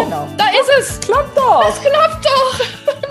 Oh, 0.00 0.04
genau. 0.04 0.28
da 0.36 0.46
ist 0.48 0.70
es. 0.78 1.00
Klappt 1.00 1.36
doch. 1.36 1.68
Es 1.68 1.80
klappt 1.80 2.24
doch. 2.24 2.60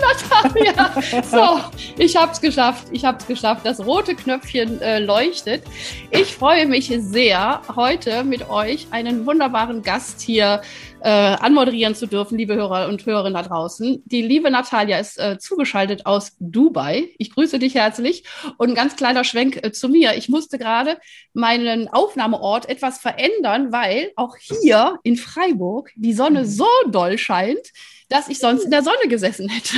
Natalia. 0.00 1.22
So, 1.22 1.60
ich 1.98 2.16
habe 2.16 2.32
es 2.32 2.40
geschafft. 2.40 2.88
Ich 2.90 3.04
habe 3.04 3.18
es 3.18 3.26
geschafft. 3.26 3.64
Das 3.64 3.84
rote 3.84 4.14
Knöpfchen 4.14 4.80
äh, 4.80 4.98
leuchtet. 4.98 5.62
Ich 6.10 6.34
freue 6.34 6.66
mich 6.66 6.92
sehr, 6.98 7.60
heute 7.76 8.24
mit 8.24 8.48
euch 8.50 8.88
einen 8.90 9.26
wunderbaren 9.26 9.82
Gast 9.82 10.20
hier 10.20 10.62
äh, 11.02 11.08
anmoderieren 11.08 11.94
zu 11.94 12.06
dürfen, 12.06 12.38
liebe 12.38 12.54
Hörer 12.54 12.88
und 12.88 13.04
Hörerinnen 13.06 13.34
da 13.34 13.42
draußen. 13.42 14.02
Die 14.06 14.22
liebe 14.22 14.50
Natalia 14.50 14.98
ist 14.98 15.18
äh, 15.18 15.38
zugeschaltet 15.38 16.06
aus 16.06 16.36
Dubai. 16.38 17.08
Ich 17.18 17.34
grüße 17.34 17.58
dich 17.58 17.74
herzlich 17.74 18.24
und 18.58 18.70
ein 18.70 18.74
ganz 18.74 18.96
kleiner 18.96 19.24
Schwenk 19.24 19.64
äh, 19.64 19.72
zu 19.72 19.88
mir. 19.88 20.16
Ich 20.16 20.28
musste 20.28 20.58
gerade 20.58 20.98
meinen 21.32 21.88
Aufnahmeort 21.88 22.68
etwas 22.68 22.98
verändern, 22.98 23.72
weil 23.72 24.12
auch 24.16 24.36
hier 24.36 24.98
in 25.02 25.16
Freiburg 25.16 25.90
die 25.96 26.14
Sonne 26.14 26.46
so 26.46 26.66
doll 26.90 27.18
scheint, 27.18 27.72
dass 28.08 28.28
ich 28.28 28.38
sonst 28.38 28.64
in 28.64 28.70
der 28.70 28.82
Sonne 28.82 29.08
gesessen 29.08 29.48
hätte. 29.48 29.76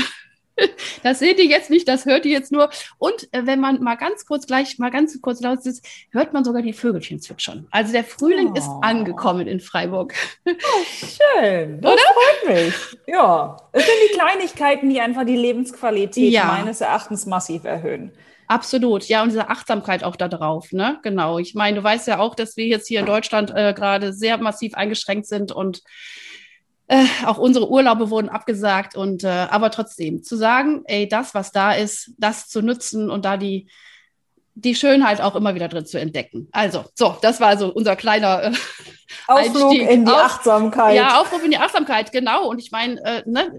Das 1.02 1.18
seht 1.18 1.38
ihr 1.38 1.46
jetzt 1.46 1.70
nicht, 1.70 1.88
das 1.88 2.06
hört 2.06 2.24
ihr 2.24 2.32
jetzt 2.32 2.52
nur. 2.52 2.70
Und 2.98 3.28
äh, 3.32 3.46
wenn 3.46 3.60
man 3.60 3.82
mal 3.82 3.96
ganz 3.96 4.26
kurz 4.26 4.46
gleich, 4.46 4.78
mal 4.78 4.90
ganz 4.90 5.20
kurz 5.20 5.40
laut 5.40 5.62
sitzt, 5.62 5.86
hört 6.10 6.32
man 6.32 6.44
sogar 6.44 6.62
die 6.62 6.72
Vögelchen 6.72 7.20
zwitschern. 7.20 7.66
Also 7.70 7.92
der 7.92 8.04
Frühling 8.04 8.52
oh. 8.52 8.58
ist 8.58 8.70
angekommen 8.82 9.48
in 9.48 9.60
Freiburg. 9.60 10.14
Oh, 10.46 10.50
schön. 10.84 11.80
Das 11.82 11.94
Oder? 11.94 12.02
freut 12.02 12.54
mich. 12.54 12.74
Ja. 13.06 13.56
Es 13.72 13.84
sind 13.84 13.94
die 14.08 14.14
Kleinigkeiten, 14.14 14.90
die 14.90 15.00
einfach 15.00 15.24
die 15.24 15.36
Lebensqualität 15.36 16.32
ja. 16.32 16.44
meines 16.44 16.80
Erachtens 16.80 17.26
massiv 17.26 17.64
erhöhen. 17.64 18.12
Absolut, 18.48 19.08
ja, 19.08 19.22
und 19.22 19.30
diese 19.30 19.48
Achtsamkeit 19.48 20.04
auch 20.04 20.16
da 20.16 20.28
drauf, 20.28 20.72
ne? 20.72 20.98
Genau. 21.02 21.38
Ich 21.38 21.54
meine, 21.54 21.78
du 21.78 21.82
weißt 21.82 22.06
ja 22.08 22.18
auch, 22.18 22.34
dass 22.34 22.56
wir 22.56 22.66
jetzt 22.66 22.86
hier 22.86 23.00
in 23.00 23.06
Deutschland 23.06 23.50
äh, 23.50 23.72
gerade 23.72 24.12
sehr 24.12 24.36
massiv 24.36 24.74
eingeschränkt 24.74 25.26
sind 25.26 25.52
und 25.52 25.82
äh, 26.92 27.06
auch 27.24 27.38
unsere 27.38 27.70
Urlaube 27.70 28.10
wurden 28.10 28.28
abgesagt 28.28 28.96
und 28.96 29.24
äh, 29.24 29.28
aber 29.28 29.70
trotzdem 29.70 30.22
zu 30.22 30.36
sagen, 30.36 30.82
ey, 30.84 31.08
das, 31.08 31.34
was 31.34 31.50
da 31.50 31.72
ist, 31.72 32.12
das 32.18 32.48
zu 32.48 32.60
nutzen 32.60 33.10
und 33.10 33.24
da 33.24 33.38
die 33.38 33.68
die 34.54 34.74
Schönheit 34.74 35.22
auch 35.22 35.34
immer 35.34 35.54
wieder 35.54 35.68
drin 35.68 35.86
zu 35.86 35.98
entdecken. 35.98 36.48
Also, 36.52 36.84
so, 36.94 37.16
das 37.22 37.40
war 37.40 37.56
so 37.56 37.72
unser 37.72 37.96
kleiner 37.96 38.42
äh, 38.42 38.52
Ausflug 39.26 39.70
Einstieg. 39.70 39.90
in 39.90 40.04
die 40.04 40.12
Auf, 40.12 40.18
Achtsamkeit. 40.18 40.94
Ja, 40.94 41.20
Ausflug 41.20 41.42
in 41.44 41.52
die 41.52 41.58
Achtsamkeit, 41.58 42.12
genau. 42.12 42.48
Und 42.48 42.58
ich 42.58 42.70
meine, 42.70 43.02
äh, 43.02 43.22
ne, 43.24 43.50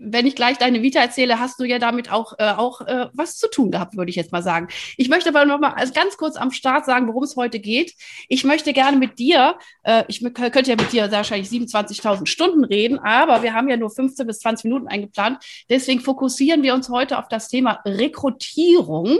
wenn 0.00 0.26
ich 0.26 0.34
gleich 0.34 0.58
deine 0.58 0.82
Vita 0.82 1.00
erzähle, 1.00 1.38
hast 1.38 1.60
du 1.60 1.64
ja 1.64 1.78
damit 1.78 2.10
auch, 2.10 2.34
äh, 2.38 2.50
auch 2.50 2.80
äh, 2.82 3.06
was 3.12 3.36
zu 3.36 3.48
tun 3.50 3.70
gehabt, 3.70 3.96
würde 3.96 4.10
ich 4.10 4.16
jetzt 4.16 4.32
mal 4.32 4.42
sagen. 4.42 4.68
Ich 4.96 5.08
möchte 5.08 5.30
aber 5.30 5.44
noch 5.44 5.60
mal 5.60 5.72
also 5.72 5.92
ganz 5.92 6.16
kurz 6.16 6.36
am 6.36 6.50
Start 6.50 6.86
sagen, 6.86 7.08
worum 7.08 7.22
es 7.22 7.36
heute 7.36 7.60
geht. 7.60 7.94
Ich 8.28 8.44
möchte 8.44 8.72
gerne 8.72 8.96
mit 8.96 9.18
dir, 9.18 9.58
äh, 9.82 10.04
ich 10.08 10.22
könnte 10.34 10.70
ja 10.70 10.76
mit 10.76 10.92
dir 10.92 11.10
wahrscheinlich 11.10 11.48
27.000 11.48 12.26
Stunden 12.26 12.64
reden, 12.64 12.98
aber 12.98 13.42
wir 13.42 13.54
haben 13.54 13.68
ja 13.68 13.76
nur 13.76 13.90
15 13.90 14.26
bis 14.26 14.40
20 14.40 14.64
Minuten 14.64 14.88
eingeplant. 14.88 15.42
Deswegen 15.68 16.00
fokussieren 16.00 16.62
wir 16.62 16.74
uns 16.74 16.88
heute 16.88 17.18
auf 17.18 17.28
das 17.28 17.48
Thema 17.48 17.80
Rekrutierung 17.84 19.18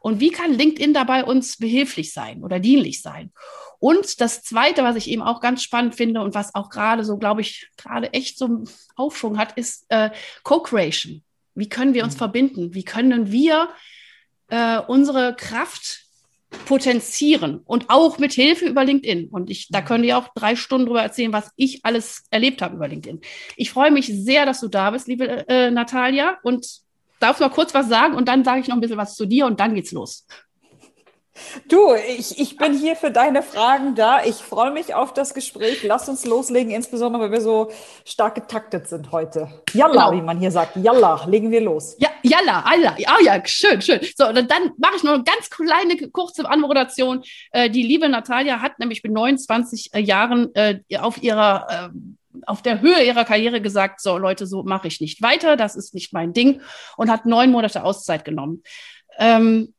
und 0.00 0.20
wie 0.20 0.30
kann 0.30 0.52
LinkedIn 0.52 0.94
dabei 0.94 1.24
uns 1.24 1.56
behilflich 1.56 2.12
sein 2.12 2.42
oder 2.42 2.60
dienlich 2.60 3.02
sein? 3.02 3.32
Und 3.78 4.20
das 4.20 4.42
Zweite, 4.42 4.82
was 4.82 4.96
ich 4.96 5.08
eben 5.08 5.22
auch 5.22 5.40
ganz 5.40 5.62
spannend 5.62 5.94
finde 5.94 6.20
und 6.20 6.34
was 6.34 6.54
auch 6.54 6.70
gerade 6.70 7.04
so, 7.04 7.16
glaube 7.16 7.40
ich, 7.40 7.68
gerade 7.76 8.12
echt 8.12 8.38
so 8.38 8.46
einen 8.46 8.68
Aufschwung 8.96 9.38
hat, 9.38 9.56
ist 9.56 9.86
äh, 9.88 10.10
Co-Creation. 10.42 11.22
Wie 11.54 11.68
können 11.68 11.94
wir 11.94 12.04
uns 12.04 12.14
mhm. 12.14 12.18
verbinden? 12.18 12.74
Wie 12.74 12.84
können 12.84 13.30
wir 13.30 13.68
äh, 14.48 14.78
unsere 14.78 15.34
Kraft 15.36 16.00
potenzieren 16.66 17.60
und 17.64 17.90
auch 17.90 18.18
mit 18.18 18.32
Hilfe 18.32 18.66
über 18.66 18.84
LinkedIn. 18.84 19.28
Und 19.28 19.50
ich, 19.50 19.68
da 19.70 19.80
mhm. 19.80 19.84
könnt 19.86 20.04
ihr 20.04 20.16
auch 20.16 20.28
drei 20.34 20.54
Stunden 20.54 20.86
drüber 20.86 21.02
erzählen, 21.02 21.32
was 21.32 21.50
ich 21.56 21.84
alles 21.84 22.24
erlebt 22.30 22.62
habe 22.62 22.76
über 22.76 22.86
LinkedIn. 22.86 23.20
Ich 23.56 23.70
freue 23.70 23.90
mich 23.90 24.06
sehr, 24.06 24.46
dass 24.46 24.60
du 24.60 24.68
da 24.68 24.90
bist, 24.90 25.08
liebe 25.08 25.48
äh, 25.48 25.70
Natalia. 25.70 26.38
Und 26.42 26.84
darf 27.20 27.40
noch 27.40 27.52
kurz 27.52 27.72
was 27.74 27.88
sagen 27.88 28.14
und 28.14 28.28
dann 28.28 28.44
sage 28.44 28.60
ich 28.60 28.68
noch 28.68 28.76
ein 28.76 28.80
bisschen 28.80 28.98
was 28.98 29.14
zu 29.14 29.26
dir 29.26 29.46
und 29.46 29.58
dann 29.60 29.74
geht's 29.74 29.92
los. 29.92 30.26
Du, 31.68 31.94
ich, 31.94 32.38
ich 32.38 32.56
bin 32.56 32.74
hier 32.74 32.94
für 32.94 33.10
deine 33.10 33.42
Fragen 33.42 33.96
da. 33.96 34.24
Ich 34.24 34.36
freue 34.36 34.70
mich 34.70 34.94
auf 34.94 35.12
das 35.12 35.34
Gespräch. 35.34 35.82
Lass 35.82 36.08
uns 36.08 36.24
loslegen, 36.24 36.70
insbesondere 36.70 37.24
weil 37.24 37.32
wir 37.32 37.40
so 37.40 37.72
stark 38.04 38.36
getaktet 38.36 38.88
sind 38.88 39.10
heute. 39.10 39.48
Yalla, 39.72 40.10
genau. 40.10 40.12
wie 40.12 40.24
man 40.24 40.38
hier 40.38 40.52
sagt. 40.52 40.76
Yalla, 40.76 41.24
legen 41.26 41.50
wir 41.50 41.60
los. 41.60 41.96
Ja, 41.98 42.10
yalla, 42.22 42.64
Allah. 42.64 42.96
Ah 43.06 43.20
ja, 43.22 43.42
schön, 43.44 43.82
schön. 43.82 44.00
So, 44.16 44.28
und 44.28 44.48
dann 44.48 44.72
mache 44.78 44.96
ich 44.96 45.02
noch 45.02 45.14
eine 45.14 45.24
ganz 45.24 45.50
kleine, 45.50 46.08
kurze 46.10 46.48
Anmoderation. 46.48 47.24
Äh, 47.50 47.68
die 47.68 47.82
liebe 47.82 48.08
Natalia 48.08 48.60
hat 48.60 48.78
nämlich 48.78 49.02
mit 49.02 49.12
29 49.12 49.92
äh, 49.92 50.00
Jahren 50.00 50.54
äh, 50.54 50.80
auf 50.98 51.20
ihrer 51.22 51.90
äh, 51.92 51.98
auf 52.46 52.62
der 52.62 52.80
Höhe 52.80 53.04
ihrer 53.04 53.24
Karriere 53.24 53.60
gesagt, 53.60 54.00
so 54.00 54.18
Leute, 54.18 54.46
so 54.46 54.64
mache 54.64 54.88
ich 54.88 55.00
nicht 55.00 55.22
weiter, 55.22 55.56
das 55.56 55.76
ist 55.76 55.94
nicht 55.94 56.12
mein 56.12 56.32
Ding 56.32 56.60
und 56.96 57.10
hat 57.10 57.26
neun 57.26 57.52
Monate 57.52 57.84
Auszeit 57.84 58.24
genommen. 58.24 58.62
Ähm, 59.18 59.73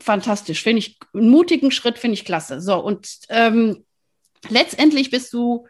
fantastisch, 0.00 0.62
finde 0.62 0.80
ich, 0.80 0.98
einen 1.12 1.30
mutigen 1.30 1.70
Schritt 1.70 1.98
finde 1.98 2.14
ich 2.14 2.24
klasse. 2.24 2.60
So, 2.60 2.78
und 2.82 3.08
ähm, 3.28 3.84
letztendlich 4.48 5.10
bist 5.10 5.32
du 5.32 5.66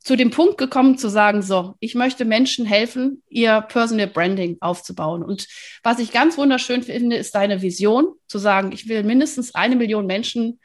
zu 0.00 0.16
dem 0.16 0.30
Punkt 0.30 0.58
gekommen 0.58 0.96
zu 0.96 1.08
sagen, 1.08 1.42
so, 1.42 1.74
ich 1.80 1.94
möchte 1.94 2.24
Menschen 2.24 2.64
helfen, 2.64 3.22
ihr 3.28 3.60
Personal 3.62 4.06
Branding 4.06 4.56
aufzubauen. 4.60 5.22
Und 5.22 5.46
was 5.82 5.98
ich 5.98 6.12
ganz 6.12 6.38
wunderschön 6.38 6.82
finde, 6.82 7.16
ist 7.16 7.34
deine 7.34 7.62
Vision, 7.62 8.14
zu 8.26 8.38
sagen, 8.38 8.72
ich 8.72 8.88
will 8.88 9.02
mindestens 9.02 9.54
eine 9.54 9.76
Million 9.76 10.06
Menschen 10.06 10.60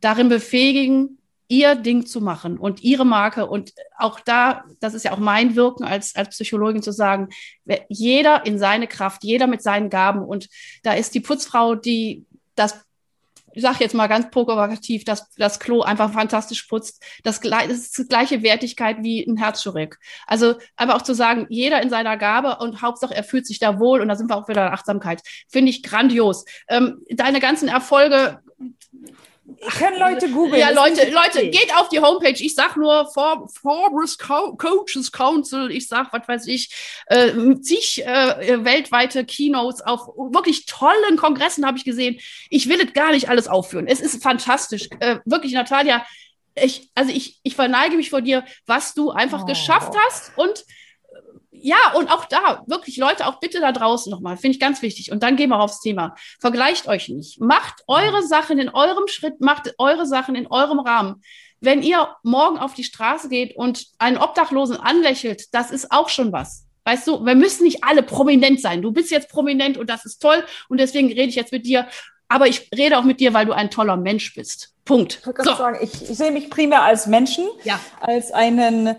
darin 0.00 0.28
befähigen, 0.28 1.18
ihr 1.48 1.74
Ding 1.74 2.06
zu 2.06 2.22
machen 2.22 2.56
und 2.56 2.82
ihre 2.82 3.04
Marke. 3.04 3.46
Und 3.46 3.74
auch 3.98 4.20
da, 4.20 4.64
das 4.80 4.94
ist 4.94 5.04
ja 5.04 5.12
auch 5.12 5.18
mein 5.18 5.54
Wirken 5.54 5.84
als, 5.84 6.16
als 6.16 6.30
Psychologin 6.30 6.82
zu 6.82 6.92
sagen, 6.92 7.28
jeder 7.88 8.46
in 8.46 8.58
seine 8.58 8.86
Kraft, 8.86 9.22
jeder 9.22 9.46
mit 9.46 9.62
seinen 9.62 9.90
Gaben. 9.90 10.24
Und 10.24 10.48
da 10.82 10.94
ist 10.94 11.14
die 11.14 11.20
Putzfrau, 11.20 11.74
die 11.74 12.24
das 12.54 12.84
ich 13.54 13.62
sage 13.62 13.78
jetzt 13.80 13.94
mal 13.94 14.06
ganz 14.06 14.30
provokativ, 14.30 15.04
dass 15.04 15.30
das 15.36 15.60
Klo 15.60 15.82
einfach 15.82 16.12
fantastisch 16.12 16.62
putzt. 16.64 17.02
Das, 17.22 17.40
das 17.40 17.70
ist 17.70 17.98
die 17.98 18.08
gleiche 18.08 18.42
Wertigkeit 18.42 18.98
wie 19.02 19.24
ein 19.24 19.36
Herzchirurg. 19.36 19.98
Also 20.26 20.56
aber 20.76 20.96
auch 20.96 21.02
zu 21.02 21.14
sagen, 21.14 21.46
jeder 21.48 21.82
in 21.82 21.90
seiner 21.90 22.16
Gabe 22.16 22.58
und 22.58 22.82
Hauptsache 22.82 23.14
er 23.14 23.24
fühlt 23.24 23.46
sich 23.46 23.58
da 23.58 23.78
wohl 23.78 24.00
und 24.00 24.08
da 24.08 24.16
sind 24.16 24.30
wir 24.30 24.36
auch 24.36 24.48
wieder 24.48 24.66
in 24.66 24.72
Achtsamkeit. 24.72 25.22
Finde 25.48 25.70
ich 25.70 25.82
grandios. 25.82 26.44
Ähm, 26.68 27.02
deine 27.10 27.40
ganzen 27.40 27.68
Erfolge 27.68 28.40
können 29.78 29.98
Leute 29.98 30.30
googeln. 30.30 30.60
Ja, 30.60 30.70
Leute, 30.70 31.10
Leute, 31.10 31.48
geht 31.50 31.74
auf 31.76 31.88
die 31.88 32.00
Homepage. 32.00 32.36
Ich 32.38 32.54
sag 32.54 32.76
nur 32.76 33.06
For 33.12 33.48
Forbes 33.60 34.16
Co 34.18 34.56
Coaches 34.56 35.10
Council. 35.10 35.70
Ich 35.70 35.88
sag, 35.88 36.12
was 36.12 36.26
weiß 36.26 36.46
ich, 36.46 36.70
äh, 37.06 37.32
zig 37.60 38.04
äh, 38.04 38.64
weltweite 38.64 39.24
Keynotes 39.24 39.80
auf 39.80 40.06
wirklich 40.32 40.66
tollen 40.66 41.16
Kongressen 41.16 41.66
habe 41.66 41.76
ich 41.76 41.84
gesehen. 41.84 42.18
Ich 42.50 42.68
will 42.68 42.80
es 42.80 42.92
gar 42.92 43.12
nicht 43.12 43.28
alles 43.28 43.48
aufführen. 43.48 43.86
Es 43.86 44.00
ist 44.00 44.22
fantastisch. 44.22 44.88
Äh, 45.00 45.18
wirklich, 45.24 45.52
Natalia, 45.52 46.04
ich, 46.54 46.90
also 46.94 47.12
ich, 47.12 47.40
ich 47.42 47.54
verneige 47.54 47.96
mich 47.96 48.10
vor 48.10 48.20
dir, 48.20 48.44
was 48.66 48.94
du 48.94 49.10
einfach 49.10 49.42
oh. 49.42 49.46
geschafft 49.46 49.94
hast 50.06 50.32
und 50.36 50.64
ja, 51.62 51.92
und 51.94 52.10
auch 52.10 52.24
da, 52.24 52.64
wirklich, 52.66 52.96
Leute, 52.96 53.26
auch 53.26 53.38
bitte 53.40 53.60
da 53.60 53.72
draußen 53.72 54.10
nochmal, 54.10 54.36
finde 54.36 54.54
ich 54.54 54.60
ganz 54.60 54.82
wichtig. 54.82 55.12
Und 55.12 55.22
dann 55.22 55.36
gehen 55.36 55.50
wir 55.50 55.60
aufs 55.60 55.80
Thema. 55.80 56.14
Vergleicht 56.40 56.88
euch 56.88 57.08
nicht. 57.08 57.40
Macht 57.40 57.84
eure 57.86 58.22
Sachen 58.22 58.58
in 58.58 58.68
eurem 58.68 59.06
Schritt, 59.06 59.40
macht 59.40 59.72
eure 59.78 60.06
Sachen 60.06 60.34
in 60.34 60.48
eurem 60.48 60.80
Rahmen. 60.80 61.22
Wenn 61.60 61.82
ihr 61.82 62.08
morgen 62.24 62.58
auf 62.58 62.74
die 62.74 62.82
Straße 62.82 63.28
geht 63.28 63.56
und 63.56 63.86
einen 63.98 64.18
Obdachlosen 64.18 64.76
anlächelt, 64.76 65.54
das 65.54 65.70
ist 65.70 65.92
auch 65.92 66.08
schon 66.08 66.32
was. 66.32 66.66
Weißt 66.84 67.06
du, 67.06 67.24
wir 67.24 67.36
müssen 67.36 67.62
nicht 67.62 67.84
alle 67.84 68.02
prominent 68.02 68.60
sein. 68.60 68.82
Du 68.82 68.90
bist 68.90 69.12
jetzt 69.12 69.28
prominent 69.28 69.78
und 69.78 69.88
das 69.88 70.04
ist 70.04 70.18
toll 70.18 70.44
und 70.68 70.80
deswegen 70.80 71.08
rede 71.08 71.28
ich 71.28 71.36
jetzt 71.36 71.52
mit 71.52 71.64
dir. 71.64 71.86
Aber 72.28 72.48
ich 72.48 72.68
rede 72.76 72.98
auch 72.98 73.04
mit 73.04 73.20
dir, 73.20 73.34
weil 73.34 73.46
du 73.46 73.52
ein 73.52 73.70
toller 73.70 73.96
Mensch 73.96 74.34
bist. 74.34 74.74
Punkt. 74.84 75.20
Ich, 75.24 75.44
so. 75.44 75.54
sagen, 75.54 75.78
ich, 75.80 76.10
ich 76.10 76.16
sehe 76.16 76.32
mich 76.32 76.50
primär 76.50 76.82
als 76.82 77.06
Menschen, 77.06 77.46
ja. 77.62 77.78
als 78.00 78.32
einen 78.32 78.96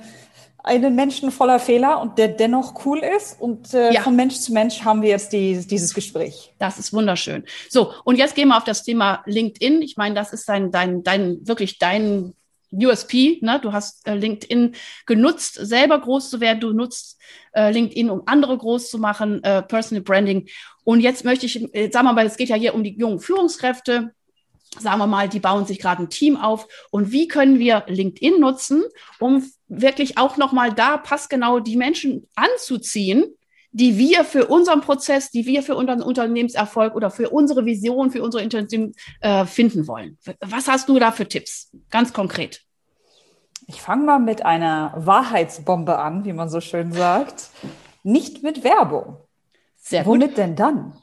einen 0.63 0.95
Menschen 0.95 1.29
voller 1.29 1.59
Fehler 1.59 2.01
und 2.01 2.17
der 2.17 2.29
dennoch 2.29 2.85
cool 2.85 2.99
ist. 2.99 3.39
Und 3.39 3.73
äh, 3.73 3.93
ja. 3.93 4.01
von 4.01 4.15
Mensch 4.15 4.35
zu 4.35 4.53
Mensch 4.53 4.81
haben 4.83 5.01
wir 5.01 5.09
jetzt 5.09 5.33
die, 5.33 5.65
dieses 5.67 5.93
Gespräch. 5.93 6.53
Das 6.57 6.79
ist 6.79 6.93
wunderschön. 6.93 7.43
So, 7.69 7.93
und 8.05 8.17
jetzt 8.17 8.35
gehen 8.35 8.47
wir 8.47 8.57
auf 8.57 8.63
das 8.63 8.83
Thema 8.83 9.21
LinkedIn. 9.25 9.81
Ich 9.81 9.97
meine, 9.97 10.15
das 10.15 10.31
ist 10.33 10.47
dein, 10.47 10.71
dein, 10.71 11.03
dein, 11.03 11.45
wirklich 11.45 11.79
dein 11.79 12.33
USP, 12.73 13.39
ne? 13.41 13.59
du 13.61 13.71
hast 13.71 14.07
äh, 14.07 14.15
LinkedIn 14.15 14.73
genutzt, 15.05 15.59
selber 15.61 15.99
groß 15.99 16.31
zu 16.31 16.39
werden, 16.41 16.59
du 16.59 16.73
nutzt 16.73 17.19
äh, 17.53 17.71
LinkedIn, 17.71 18.09
um 18.09 18.23
andere 18.25 18.57
groß 18.57 18.89
zu 18.89 18.97
machen, 18.97 19.43
äh, 19.43 19.61
Personal 19.61 20.01
Branding. 20.01 20.47
Und 20.83 21.01
jetzt 21.01 21.23
möchte 21.23 21.45
ich, 21.45 21.73
äh, 21.75 21.91
sagen 21.91 22.07
wir 22.07 22.13
mal, 22.13 22.25
es 22.25 22.37
geht 22.37 22.49
ja 22.49 22.55
hier 22.55 22.73
um 22.73 22.83
die 22.83 22.97
jungen 22.97 23.19
Führungskräfte, 23.19 24.11
sagen 24.79 24.99
wir 24.99 25.07
mal, 25.07 25.29
die 25.29 25.39
bauen 25.39 25.65
sich 25.65 25.79
gerade 25.79 26.01
ein 26.01 26.09
Team 26.09 26.35
auf. 26.35 26.67
Und 26.89 27.11
wie 27.11 27.27
können 27.27 27.59
wir 27.59 27.83
LinkedIn 27.87 28.39
nutzen, 28.39 28.83
um 29.19 29.47
wirklich 29.81 30.17
auch 30.17 30.37
nochmal 30.37 30.73
da 30.73 30.97
passgenau 30.97 31.59
die 31.59 31.77
Menschen 31.77 32.27
anzuziehen, 32.35 33.25
die 33.71 33.97
wir 33.97 34.23
für 34.23 34.47
unseren 34.47 34.81
Prozess, 34.81 35.31
die 35.31 35.45
wir 35.45 35.63
für 35.63 35.75
unseren 35.75 36.01
Unternehmenserfolg 36.01 36.95
oder 36.95 37.09
für 37.09 37.29
unsere 37.29 37.65
Vision, 37.65 38.11
für 38.11 38.21
unsere 38.21 38.43
Intention 38.43 38.93
äh, 39.21 39.45
finden 39.45 39.87
wollen. 39.87 40.17
Was 40.41 40.67
hast 40.67 40.89
du 40.89 40.99
da 40.99 41.11
für 41.11 41.27
Tipps? 41.27 41.71
Ganz 41.89 42.13
konkret. 42.13 42.61
Ich 43.67 43.81
fange 43.81 44.03
mal 44.03 44.19
mit 44.19 44.45
einer 44.45 44.93
Wahrheitsbombe 44.95 45.97
an, 45.97 46.25
wie 46.25 46.33
man 46.33 46.49
so 46.49 46.61
schön 46.61 46.91
sagt. 46.91 47.49
Nicht 48.03 48.43
mit 48.43 48.63
Werbung. 48.63 49.17
Sehr 49.77 50.03
gut. 50.03 50.13
Womit 50.13 50.37
denn 50.37 50.55
dann? 50.55 50.93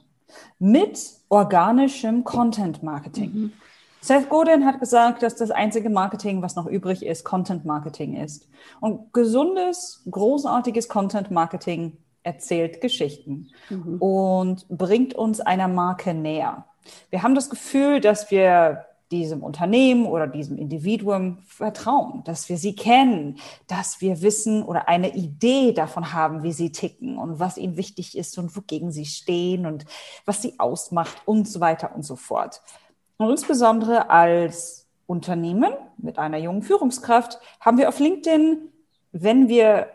Mit 0.59 1.01
organischem 1.29 2.23
Content 2.25 2.83
Marketing. 2.83 3.33
Mhm. 3.33 3.53
Seth 4.03 4.29
Godin 4.29 4.65
hat 4.65 4.81
gesagt, 4.81 5.23
dass 5.23 5.37
das 5.37 5.51
einzige 5.51 5.91
Marketing, 5.91 6.43
was 6.43 6.57
noch 6.57 6.67
übrig 6.67 7.05
ist, 7.05 7.25
Content 7.25 7.65
Marketing 7.65 8.17
ist. 8.17 8.49
Und 8.81 9.13
gesundes, 9.13 10.03
großartiges 10.11 10.89
Content 10.89 11.31
Marketing 11.31 11.99
erzählt 12.23 12.81
Geschichten 12.81 13.49
mhm. 13.69 13.97
und 13.99 14.67
bringt 14.69 15.15
uns 15.15 15.41
einer 15.41 15.69
Marke 15.69 16.15
näher. 16.15 16.65
Wir 17.11 17.23
haben 17.23 17.35
das 17.35 17.51
Gefühl, 17.51 18.01
dass 18.01 18.31
wir 18.31 18.87
diesem 19.11 19.43
Unternehmen 19.43 20.07
oder 20.07 20.29
diesem 20.29 20.57
Individuum 20.57 21.39
vertrauen, 21.45 22.23
dass 22.25 22.49
wir 22.49 22.57
sie 22.57 22.77
kennen, 22.77 23.39
dass 23.67 24.01
wir 24.01 24.23
wissen 24.23 24.63
oder 24.63 24.89
eine 24.89 25.15
Idee 25.15 25.73
davon 25.73 26.13
haben, 26.13 26.45
wie 26.45 26.53
sie 26.53 26.71
ticken 26.71 27.19
und 27.19 27.41
was 27.41 27.59
ihnen 27.59 27.77
wichtig 27.77 28.17
ist 28.17 28.39
und 28.39 28.55
wogegen 28.57 28.93
sie 28.93 29.07
stehen 29.07 29.67
und 29.67 29.85
was 30.27 30.43
sie 30.43 30.55
ausmacht 30.59 31.17
und 31.25 31.49
so 31.49 31.61
weiter 31.61 31.95
und 31.95 32.05
so 32.05 32.15
fort. 32.15 32.63
Und 33.21 33.29
insbesondere 33.29 34.09
als 34.09 34.87
Unternehmen 35.07 35.75
mit 35.99 36.19
einer 36.19 36.39
jungen 36.39 36.63
Führungskraft 36.63 37.39
haben 37.61 37.77
wir 37.77 37.91
auf 37.91 37.99
LinkedIn, 37.99 38.73
wenn 39.13 39.47
wir 39.47 39.89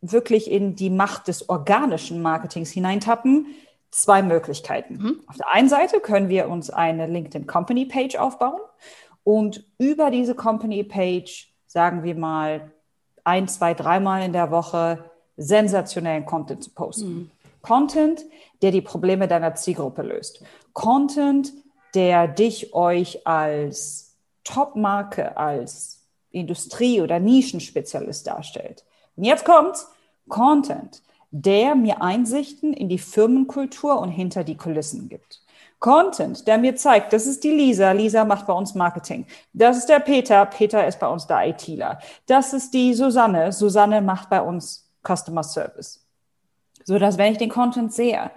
wirklich 0.00 0.50
in 0.50 0.74
die 0.74 0.90
Macht 0.90 1.28
des 1.28 1.48
organischen 1.48 2.20
Marketings 2.22 2.72
hineintappen, 2.72 3.46
zwei 3.92 4.20
Möglichkeiten. 4.24 4.94
Mhm. 4.94 5.20
Auf 5.28 5.36
der 5.36 5.52
einen 5.52 5.68
Seite 5.68 6.00
können 6.00 6.28
wir 6.28 6.48
uns 6.48 6.70
eine 6.70 7.06
LinkedIn 7.06 7.46
Company 7.46 7.86
Page 7.86 8.16
aufbauen 8.16 8.60
und 9.22 9.64
über 9.78 10.10
diese 10.10 10.34
Company 10.34 10.82
Page, 10.82 11.54
sagen 11.68 12.02
wir 12.02 12.16
mal, 12.16 12.72
ein, 13.22 13.46
zwei, 13.46 13.74
dreimal 13.74 14.24
in 14.24 14.32
der 14.32 14.50
Woche 14.50 15.04
sensationellen 15.36 16.26
Content 16.26 16.64
zu 16.64 16.70
posten. 16.70 17.14
Mhm. 17.14 17.30
Content, 17.60 18.24
der 18.60 18.72
die 18.72 18.82
Probleme 18.82 19.28
deiner 19.28 19.54
Zielgruppe 19.54 20.02
löst. 20.02 20.42
Content, 20.72 21.52
der 21.94 22.28
dich 22.28 22.74
euch 22.74 23.26
als 23.26 24.16
Top-Marke, 24.44 25.36
als 25.36 26.06
Industrie- 26.30 27.00
oder 27.00 27.20
Nischenspezialist 27.20 28.26
darstellt. 28.26 28.84
Und 29.16 29.24
jetzt 29.24 29.44
kommt's, 29.44 29.88
Content, 30.28 31.02
der 31.30 31.74
mir 31.74 32.02
Einsichten 32.02 32.72
in 32.72 32.88
die 32.88 32.98
Firmenkultur 32.98 33.98
und 33.98 34.10
hinter 34.10 34.44
die 34.44 34.56
Kulissen 34.56 35.08
gibt. 35.08 35.42
Content, 35.78 36.46
der 36.46 36.58
mir 36.58 36.76
zeigt, 36.76 37.12
das 37.12 37.26
ist 37.26 37.42
die 37.42 37.50
Lisa, 37.50 37.90
Lisa 37.90 38.24
macht 38.24 38.46
bei 38.46 38.52
uns 38.52 38.74
Marketing. 38.74 39.26
Das 39.52 39.76
ist 39.76 39.88
der 39.88 39.98
Peter, 39.98 40.46
Peter 40.46 40.86
ist 40.86 41.00
bei 41.00 41.08
uns 41.08 41.26
der 41.26 41.48
ITler. 41.48 41.98
Das 42.26 42.52
ist 42.52 42.72
die 42.72 42.94
Susanne, 42.94 43.50
Susanne 43.50 44.00
macht 44.00 44.30
bei 44.30 44.40
uns 44.40 44.88
Customer 45.04 45.42
Service. 45.42 46.06
So 46.84 46.98
dass, 46.98 47.18
wenn 47.18 47.32
ich 47.32 47.38
den 47.38 47.50
Content 47.50 47.92
sehe, 47.92 48.30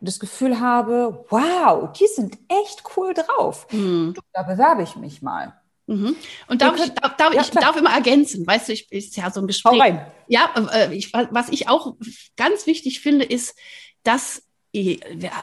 das 0.00 0.20
Gefühl 0.20 0.60
habe, 0.60 1.24
wow, 1.30 1.90
die 1.92 2.06
sind 2.06 2.38
echt 2.48 2.82
cool 2.96 3.14
drauf. 3.14 3.66
Mhm. 3.70 4.14
Da 4.32 4.42
bewerbe 4.42 4.82
ich 4.82 4.96
mich 4.96 5.22
mal. 5.22 5.54
Mhm. 5.86 6.16
Und 6.48 6.62
darf, 6.62 6.76
könnt, 6.76 6.88
ich, 6.88 6.94
darf, 6.94 7.16
darf 7.16 7.34
ja, 7.34 7.42
ich 7.42 7.50
darf 7.50 7.76
immer 7.76 7.92
ergänzen, 7.92 8.46
weißt 8.46 8.68
du, 8.68 8.72
ich 8.72 8.90
ist 8.90 9.16
ja 9.16 9.30
so 9.30 9.40
ein 9.40 9.46
Gespräch. 9.46 9.72
Hau 9.74 9.78
rein. 9.78 10.06
Ja, 10.28 10.50
äh, 10.72 10.94
ich, 10.94 11.12
was 11.12 11.50
ich 11.50 11.68
auch 11.68 11.96
ganz 12.36 12.66
wichtig 12.66 13.00
finde, 13.00 13.24
ist, 13.24 13.56
dass 14.02 14.42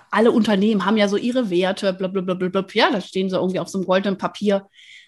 alle 0.09 0.31
Unternehmen 0.31 0.85
haben 0.85 0.97
ja 0.97 1.07
so 1.07 1.15
ihre 1.15 1.49
Werte, 1.49 1.93
blablabla, 1.93 2.65
ja, 2.73 2.91
da 2.91 2.99
stehen 2.99 3.29
sie 3.29 3.37
irgendwie 3.37 3.59
auf 3.59 3.69
so 3.69 3.77
einem 3.77 3.87
goldenen 3.87 4.17
Papier. 4.17 4.67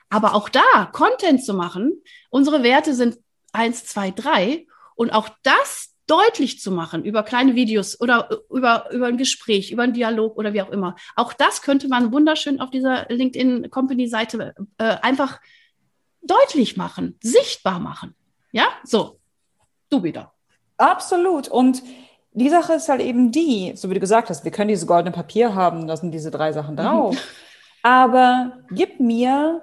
Aber 0.09 0.33
auch 0.33 0.47
da 0.47 0.89
Content 0.93 1.43
zu 1.43 1.53
machen, 1.53 2.01
unsere 2.29 2.63
Werte 2.63 2.93
sind 2.93 3.17
eins, 3.51 3.85
zwei, 3.85 4.11
drei. 4.11 4.65
Und 4.95 5.11
auch 5.11 5.29
das 5.41 5.92
deutlich 6.07 6.59
zu 6.59 6.71
machen 6.71 7.05
über 7.05 7.23
kleine 7.23 7.55
Videos 7.55 7.99
oder 7.99 8.29
über, 8.49 8.91
über 8.91 9.07
ein 9.07 9.17
Gespräch, 9.17 9.71
über 9.71 9.83
einen 9.83 9.93
Dialog 9.93 10.37
oder 10.37 10.53
wie 10.53 10.61
auch 10.61 10.69
immer. 10.69 10.95
Auch 11.15 11.33
das 11.33 11.61
könnte 11.61 11.87
man 11.87 12.11
wunderschön 12.11 12.59
auf 12.59 12.69
dieser 12.69 13.05
LinkedIn 13.09 13.69
Company 13.69 14.07
Seite 14.07 14.53
äh, 14.77 14.97
einfach 15.01 15.39
deutlich 16.21 16.77
machen, 16.77 17.17
sichtbar 17.21 17.79
machen. 17.79 18.15
Ja, 18.51 18.67
so. 18.83 19.19
Du 19.89 20.03
wieder. 20.03 20.33
Absolut. 20.77 21.47
Und 21.47 21.83
die 22.31 22.49
Sache 22.49 22.73
ist 22.73 22.89
halt 22.89 23.01
eben 23.01 23.31
die, 23.31 23.73
so 23.75 23.89
wie 23.89 23.93
du 23.93 23.99
gesagt 23.99 24.29
hast, 24.29 24.43
wir 24.43 24.51
können 24.51 24.69
dieses 24.69 24.87
goldene 24.87 25.11
Papier 25.11 25.55
haben, 25.55 25.87
da 25.87 25.95
sind 25.95 26.11
diese 26.11 26.31
drei 26.31 26.51
Sachen 26.51 26.75
drauf. 26.75 27.15
Mhm. 27.15 27.19
Aber 27.83 28.57
gib 28.71 28.99
mir 28.99 29.61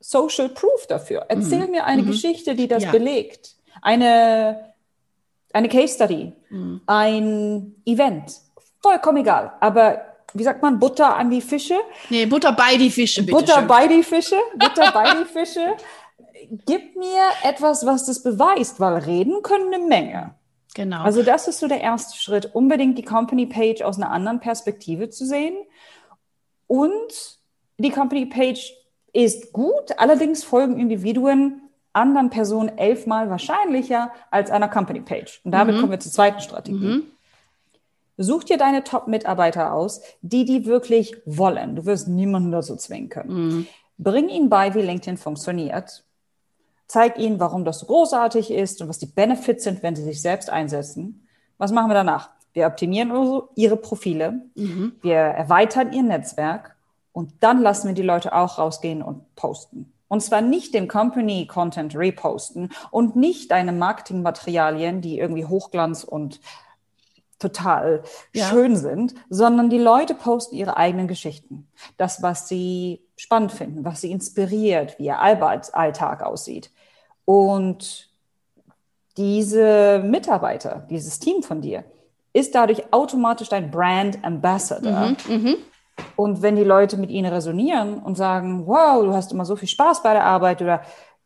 Social 0.00 0.48
Proof 0.48 0.86
dafür. 0.88 1.26
Erzähl 1.28 1.66
mhm. 1.66 1.70
mir 1.70 1.84
eine 1.84 2.02
mhm. 2.02 2.08
Geschichte, 2.08 2.54
die 2.54 2.66
das 2.66 2.84
ja. 2.84 2.90
belegt. 2.90 3.56
Eine 3.80 4.71
eine 5.52 5.68
Case 5.68 5.94
Study, 5.94 6.32
mhm. 6.50 6.80
ein 6.86 7.74
Event, 7.84 8.32
vollkommen 8.80 9.18
egal. 9.18 9.52
Aber 9.60 10.02
wie 10.34 10.44
sagt 10.44 10.62
man, 10.62 10.78
Butter 10.78 11.16
an 11.16 11.30
die 11.30 11.40
Fische? 11.40 11.78
Nee, 12.10 12.26
Butter 12.26 12.52
bei 12.52 12.76
die 12.76 12.90
Fische, 12.90 13.22
bitte 13.22 13.38
Butter 13.38 13.58
schön. 13.58 13.66
bei 13.66 13.86
die 13.86 14.02
Fische, 14.02 14.36
Butter 14.56 14.90
bei 14.92 15.14
die 15.14 15.24
Fische. 15.24 15.66
Gib 16.66 16.96
mir 16.96 17.22
etwas, 17.44 17.86
was 17.86 18.06
das 18.06 18.22
beweist, 18.22 18.80
weil 18.80 18.98
reden 18.98 19.42
können 19.42 19.72
eine 19.72 19.84
Menge. 19.84 20.34
Genau. 20.74 21.02
Also 21.02 21.22
das 21.22 21.48
ist 21.48 21.60
so 21.60 21.68
der 21.68 21.80
erste 21.80 22.16
Schritt, 22.18 22.54
unbedingt 22.54 22.98
die 22.98 23.04
Company 23.04 23.46
Page 23.46 23.82
aus 23.82 23.96
einer 23.96 24.10
anderen 24.10 24.40
Perspektive 24.40 25.10
zu 25.10 25.26
sehen. 25.26 25.54
Und 26.66 27.38
die 27.76 27.90
Company 27.90 28.26
Page 28.26 28.74
ist 29.12 29.52
gut, 29.52 29.98
allerdings 29.98 30.42
folgen 30.42 30.78
Individuen 30.78 31.61
anderen 31.92 32.30
Personen 32.30 32.76
elfmal 32.78 33.30
wahrscheinlicher 33.30 34.10
als 34.30 34.50
einer 34.50 34.68
Company 34.68 35.00
Page. 35.00 35.40
Und 35.44 35.52
damit 35.52 35.76
mhm. 35.76 35.80
kommen 35.80 35.92
wir 35.92 36.00
zur 36.00 36.12
zweiten 36.12 36.40
Strategie. 36.40 36.78
Mhm. 36.78 37.02
Such 38.18 38.44
dir 38.44 38.58
deine 38.58 38.84
Top-Mitarbeiter 38.84 39.72
aus, 39.72 40.00
die 40.20 40.44
die 40.44 40.66
wirklich 40.66 41.16
wollen. 41.24 41.76
Du 41.76 41.86
wirst 41.86 42.08
niemanden 42.08 42.52
dazu 42.52 42.76
zwingen 42.76 43.08
können. 43.08 43.34
Mhm. 43.34 43.66
Bring 43.98 44.28
ihnen 44.28 44.48
bei, 44.48 44.74
wie 44.74 44.82
LinkedIn 44.82 45.16
funktioniert. 45.16 46.04
Zeig 46.86 47.18
ihnen, 47.18 47.40
warum 47.40 47.64
das 47.64 47.80
so 47.80 47.86
großartig 47.86 48.50
ist 48.50 48.82
und 48.82 48.88
was 48.88 48.98
die 48.98 49.06
Benefits 49.06 49.64
sind, 49.64 49.82
wenn 49.82 49.96
sie 49.96 50.02
sich 50.02 50.20
selbst 50.20 50.50
einsetzen. 50.50 51.26
Was 51.58 51.72
machen 51.72 51.88
wir 51.88 51.94
danach? 51.94 52.30
Wir 52.52 52.66
optimieren 52.66 53.10
ihre 53.54 53.76
Profile. 53.76 54.42
Mhm. 54.54 54.92
Wir 55.00 55.16
erweitern 55.16 55.92
ihr 55.92 56.02
Netzwerk. 56.02 56.76
Und 57.12 57.32
dann 57.40 57.60
lassen 57.60 57.88
wir 57.88 57.94
die 57.94 58.02
Leute 58.02 58.34
auch 58.34 58.58
rausgehen 58.58 59.02
und 59.02 59.34
posten. 59.36 59.92
Und 60.12 60.20
zwar 60.20 60.42
nicht 60.42 60.74
den 60.74 60.88
Company-Content 60.88 61.96
reposten 61.96 62.68
und 62.90 63.16
nicht 63.16 63.50
deine 63.50 63.72
Marketingmaterialien, 63.72 65.00
die 65.00 65.18
irgendwie 65.18 65.46
Hochglanz 65.46 66.04
und 66.04 66.38
total 67.38 68.02
ja. 68.34 68.44
schön 68.44 68.76
sind, 68.76 69.14
sondern 69.30 69.70
die 69.70 69.78
Leute 69.78 70.12
posten 70.12 70.56
ihre 70.56 70.76
eigenen 70.76 71.08
Geschichten. 71.08 71.66
Das, 71.96 72.22
was 72.22 72.46
sie 72.46 73.00
spannend 73.16 73.52
finden, 73.52 73.86
was 73.86 74.02
sie 74.02 74.12
inspiriert, 74.12 74.98
wie 74.98 75.06
ihr 75.06 75.18
Alltag 75.18 76.22
aussieht. 76.22 76.70
Und 77.24 78.10
diese 79.16 80.02
Mitarbeiter, 80.04 80.86
dieses 80.90 81.20
Team 81.20 81.42
von 81.42 81.62
dir, 81.62 81.84
ist 82.34 82.54
dadurch 82.54 82.92
automatisch 82.92 83.48
dein 83.48 83.70
Brand 83.70 84.22
Ambassador. 84.22 85.14
Mhm, 85.26 85.42
mh. 85.42 85.54
Und 86.16 86.42
wenn 86.42 86.56
die 86.56 86.64
Leute 86.64 86.96
mit 86.96 87.10
ihnen 87.10 87.32
resonieren 87.32 87.98
und 87.98 88.16
sagen, 88.16 88.66
wow, 88.66 89.02
du 89.02 89.12
hast 89.12 89.32
immer 89.32 89.44
so 89.44 89.56
viel 89.56 89.68
Spaß 89.68 90.02
bei 90.02 90.12
der 90.12 90.24
Arbeit 90.24 90.62
oder 90.62 90.82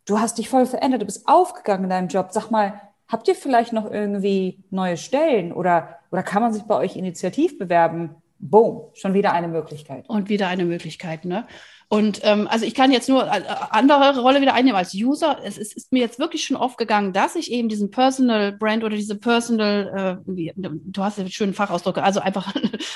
du 0.07 0.19
hast 0.19 0.39
dich 0.39 0.49
voll 0.49 0.67
verändert, 0.67 1.03
du 1.03 1.07
bist 1.07 1.27
aufgegangen 1.29 1.85
in 1.85 1.91
deinem 1.91 2.09
Job, 2.09 2.29
sag 2.31 2.51
mal, 2.51 2.81
habt 3.09 3.29
ihr 3.29 3.35
vielleicht 3.35 3.73
noch 3.73 3.91
irgendwie 3.91 4.65
neue 4.71 4.97
Stellen 4.97 5.53
oder, 5.53 5.99
oder 6.11 6.23
kann 6.23 6.43
man 6.43 6.53
sich 6.53 6.65
bei 6.65 6.77
euch 6.77 6.97
initiativ 6.97 7.59
bewerben? 7.59 8.17
boom, 8.39 8.91
schon 8.95 9.15
wieder 9.15 9.33
eine 9.33 9.49
Möglichkeit. 9.49 10.09
Und 10.09 10.29
wieder 10.29 10.49
eine 10.49 10.65
Möglichkeit, 10.65 11.25
ne? 11.25 11.47
Und 11.88 12.21
ähm, 12.25 12.49
also 12.50 12.66
ich 12.66 12.75
kann 12.75 12.90
jetzt 12.90 13.09
nur 13.09 13.31
eine 13.31 13.47
äh, 13.47 13.55
andere 13.71 14.19
Rolle 14.21 14.40
wieder 14.40 14.55
einnehmen 14.55 14.76
als 14.76 14.93
User. 14.93 15.38
Es 15.45 15.57
ist, 15.57 15.76
ist, 15.76 15.93
mir 15.93 16.00
jetzt 16.00 16.19
wirklich 16.19 16.45
schon 16.45 16.57
aufgegangen, 16.57 17.12
dass 17.12 17.37
ich 17.37 17.52
eben 17.52 17.69
diesen 17.69 17.90
Personal 17.90 18.52
Brand 18.52 18.83
oder 18.83 18.97
diese 18.97 19.14
Personal, 19.16 20.23
äh, 20.26 20.31
wie, 20.33 20.52
du 20.57 21.05
hast 21.05 21.19
ja 21.19 21.28
schönen 21.28 21.55
Fachausdruck, 21.55 21.99
also 21.99 22.19
einfach 22.21 22.52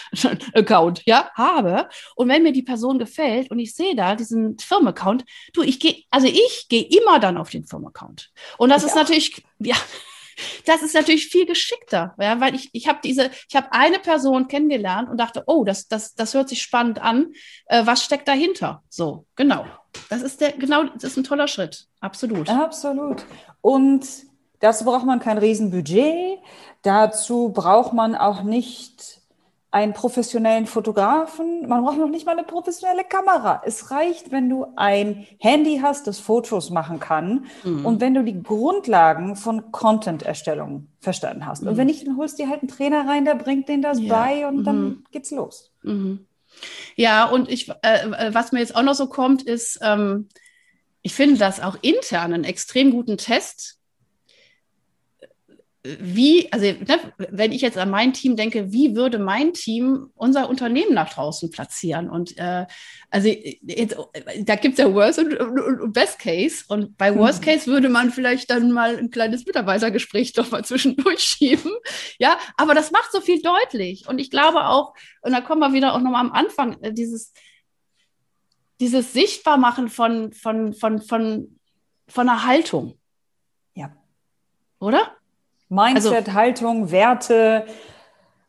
Account, 0.54 1.02
ja, 1.06 1.30
habe. 1.34 1.88
Und 2.16 2.28
wenn 2.28 2.42
mir 2.42 2.52
die 2.52 2.62
Person 2.62 2.98
gefällt 2.98 3.50
und 3.50 3.60
ich 3.60 3.74
sehe 3.74 3.94
da 3.94 4.16
diesen 4.16 4.58
Firmenaccount, 4.58 5.24
du, 5.52 5.62
ich 5.62 5.78
gehe, 5.78 6.02
also 6.10 6.26
ich 6.26 6.66
gehe 6.68 6.82
immer 6.82 7.20
dann 7.20 7.36
auf 7.36 7.50
den 7.50 7.66
Firmenaccount. 7.66 8.32
Und 8.58 8.70
das 8.70 8.82
ja. 8.82 8.88
ist 8.88 8.94
natürlich, 8.96 9.44
ja, 9.60 9.76
das 10.66 10.82
ist 10.82 10.94
natürlich 10.94 11.26
viel 11.28 11.46
geschickter, 11.46 12.14
ja, 12.18 12.40
weil 12.40 12.54
ich, 12.54 12.70
ich 12.72 12.88
habe 12.88 13.00
diese, 13.02 13.30
ich 13.48 13.56
habe 13.56 13.72
eine 13.72 13.98
Person 13.98 14.48
kennengelernt 14.48 15.08
und 15.08 15.18
dachte, 15.18 15.44
oh, 15.46 15.64
das, 15.64 15.88
das, 15.88 16.14
das 16.14 16.34
hört 16.34 16.48
sich 16.48 16.62
spannend 16.62 17.00
an. 17.00 17.32
Äh, 17.66 17.86
was 17.86 18.04
steckt 18.04 18.28
dahinter? 18.28 18.82
So, 18.88 19.26
genau. 19.36 19.66
Das 20.08 20.22
ist 20.22 20.40
der, 20.40 20.52
genau, 20.52 20.84
das 20.84 21.04
ist 21.04 21.16
ein 21.16 21.24
toller 21.24 21.48
Schritt. 21.48 21.86
Absolut. 22.00 22.48
Absolut. 22.48 23.24
Und 23.60 24.06
dazu 24.60 24.84
braucht 24.84 25.06
man 25.06 25.20
kein 25.20 25.38
Riesenbudget. 25.38 26.38
Dazu 26.82 27.50
braucht 27.50 27.92
man 27.92 28.14
auch 28.14 28.42
nicht 28.42 29.19
einen 29.72 29.92
professionellen 29.92 30.66
Fotografen. 30.66 31.68
Man 31.68 31.84
braucht 31.84 31.98
noch 31.98 32.08
nicht 32.08 32.26
mal 32.26 32.32
eine 32.32 32.44
professionelle 32.44 33.04
Kamera. 33.04 33.62
Es 33.64 33.90
reicht, 33.90 34.32
wenn 34.32 34.48
du 34.48 34.66
ein 34.76 35.26
Handy 35.38 35.78
hast, 35.80 36.06
das 36.06 36.18
Fotos 36.18 36.70
machen 36.70 36.98
kann 36.98 37.46
mhm. 37.62 37.86
und 37.86 38.00
wenn 38.00 38.14
du 38.14 38.24
die 38.24 38.42
Grundlagen 38.42 39.36
von 39.36 39.70
Content-Erstellung 39.70 40.88
verstanden 40.98 41.46
hast. 41.46 41.62
Mhm. 41.62 41.68
Und 41.68 41.76
wenn 41.76 41.86
nicht, 41.86 42.06
dann 42.06 42.16
holst 42.16 42.38
du 42.38 42.44
dir 42.44 42.50
halt 42.50 42.62
einen 42.62 42.68
Trainer 42.68 43.06
rein, 43.06 43.24
der 43.24 43.36
bringt 43.36 43.68
den 43.68 43.80
das 43.80 44.00
ja. 44.00 44.12
bei 44.12 44.46
und 44.48 44.58
mhm. 44.58 44.64
dann 44.64 45.04
geht's 45.12 45.30
los. 45.30 45.72
Mhm. 45.82 46.26
Ja, 46.96 47.26
und 47.26 47.48
ich, 47.48 47.70
äh, 47.82 48.34
was 48.34 48.50
mir 48.50 48.58
jetzt 48.58 48.74
auch 48.74 48.82
noch 48.82 48.94
so 48.94 49.06
kommt, 49.06 49.42
ist, 49.42 49.78
ähm, 49.82 50.28
ich 51.02 51.14
finde 51.14 51.38
das 51.38 51.60
auch 51.60 51.78
intern 51.80 52.34
einen 52.34 52.44
extrem 52.44 52.90
guten 52.90 53.16
Test 53.16 53.79
wie, 55.82 56.52
also 56.52 56.66
ne, 56.66 56.98
wenn 57.16 57.52
ich 57.52 57.62
jetzt 57.62 57.78
an 57.78 57.88
mein 57.88 58.12
Team 58.12 58.36
denke, 58.36 58.70
wie 58.70 58.94
würde 58.94 59.18
mein 59.18 59.54
Team 59.54 60.10
unser 60.14 60.50
Unternehmen 60.50 60.92
nach 60.92 61.10
draußen 61.10 61.50
platzieren? 61.50 62.10
Und 62.10 62.36
äh, 62.36 62.66
also 63.08 63.28
jetzt, 63.28 63.96
da 64.40 64.56
gibt 64.56 64.78
es 64.78 64.84
ja 64.84 64.92
Worst 64.92 65.18
und, 65.20 65.34
und, 65.40 65.80
und, 65.80 65.92
Best 65.94 66.18
Case. 66.18 66.64
Und 66.68 66.98
bei 66.98 67.16
Worst 67.16 67.42
Case 67.42 67.66
würde 67.66 67.88
man 67.88 68.10
vielleicht 68.10 68.50
dann 68.50 68.72
mal 68.72 68.96
ein 68.96 69.10
kleines 69.10 69.46
Mitarbeitergespräch 69.46 70.34
doch 70.34 70.50
mal 70.50 70.62
zwischendurch 70.66 71.20
schieben. 71.20 71.72
Ja, 72.18 72.38
aber 72.58 72.74
das 72.74 72.90
macht 72.90 73.10
so 73.10 73.22
viel 73.22 73.40
deutlich. 73.40 74.06
Und 74.06 74.18
ich 74.18 74.30
glaube 74.30 74.66
auch, 74.66 74.92
und 75.22 75.32
da 75.32 75.40
kommen 75.40 75.60
wir 75.62 75.72
wieder 75.72 75.94
auch 75.94 76.00
nochmal 76.00 76.26
am 76.26 76.32
Anfang, 76.32 76.78
äh, 76.82 76.92
dieses, 76.92 77.32
dieses 78.80 79.14
Sichtbarmachen 79.14 79.88
von, 79.88 80.34
von, 80.34 80.74
von, 80.74 81.00
von, 81.00 81.58
von 82.06 82.28
einer 82.28 82.44
Haltung. 82.44 82.98
Ja. 83.74 83.96
Oder? 84.78 85.16
Mindset, 85.70 86.12
also, 86.12 86.34
Haltung, 86.34 86.90
Werte, 86.90 87.64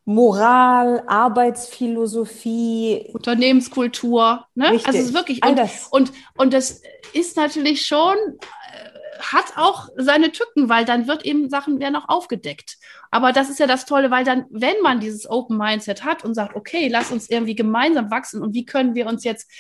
Moral, 0.06 1.04
Arbeitsphilosophie. 1.08 3.12
Unternehmenskultur. 3.14 4.46
Ne? 4.56 4.72
Richtig. 4.72 4.88
Also 4.88 5.00
es 5.00 5.06
ist 5.06 5.14
wirklich. 5.14 5.46
Und, 5.46 5.62
und, 5.92 6.12
und 6.36 6.54
das 6.54 6.82
ist 7.14 7.38
natürlich 7.38 7.86
schon, 7.86 8.18
äh, 8.18 9.20
hat 9.20 9.54
auch 9.56 9.90
seine 9.96 10.32
Tücken, 10.32 10.68
weil 10.68 10.86
dann 10.86 11.08
wird 11.08 11.24
eben 11.24 11.50
Sachen 11.50 11.80
werden 11.80 11.96
auch 11.96 12.10
aufgedeckt. 12.10 12.78
Aber 13.12 13.32
das 13.32 13.52
ist 13.52 13.60
ja 13.60 13.68
das 13.68 13.86
Tolle, 13.86 14.10
weil 14.10 14.24
dann, 14.24 14.46
wenn 14.50 14.82
man 14.82 15.00
dieses 15.00 15.30
Open 15.30 15.58
Mindset 15.58 16.04
hat 16.04 16.26
und 16.26 16.34
sagt, 16.34 16.56
okay, 16.56 16.88
lass 16.88 17.12
uns 17.12 17.30
irgendwie 17.30 17.56
gemeinsam 17.56 18.10
wachsen 18.10 18.42
und 18.42 18.56
wie 18.56 18.66
können 18.66 18.96
wir 18.96 19.06
uns 19.06 19.24
jetzt 19.24 19.52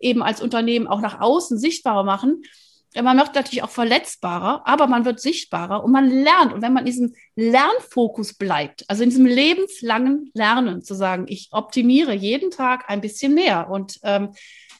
eben 0.00 0.22
als 0.22 0.42
Unternehmen 0.42 0.88
auch 0.88 1.00
nach 1.00 1.20
außen 1.20 1.58
sichtbarer 1.58 2.02
machen, 2.02 2.42
man 3.02 3.18
wird 3.18 3.34
natürlich 3.34 3.62
auch 3.62 3.70
verletzbarer, 3.70 4.62
aber 4.64 4.86
man 4.86 5.04
wird 5.04 5.20
sichtbarer 5.20 5.82
und 5.82 5.90
man 5.92 6.08
lernt. 6.08 6.52
Und 6.52 6.62
wenn 6.62 6.72
man 6.72 6.86
in 6.86 6.92
diesem 6.92 7.14
Lernfokus 7.34 8.34
bleibt, 8.34 8.84
also 8.88 9.02
in 9.02 9.10
diesem 9.10 9.26
lebenslangen 9.26 10.30
Lernen, 10.34 10.82
zu 10.82 10.94
sagen, 10.94 11.26
ich 11.28 11.48
optimiere 11.50 12.14
jeden 12.14 12.50
Tag 12.50 12.84
ein 12.88 13.00
bisschen 13.00 13.34
mehr 13.34 13.68
und 13.68 13.98
ähm, 14.02 14.30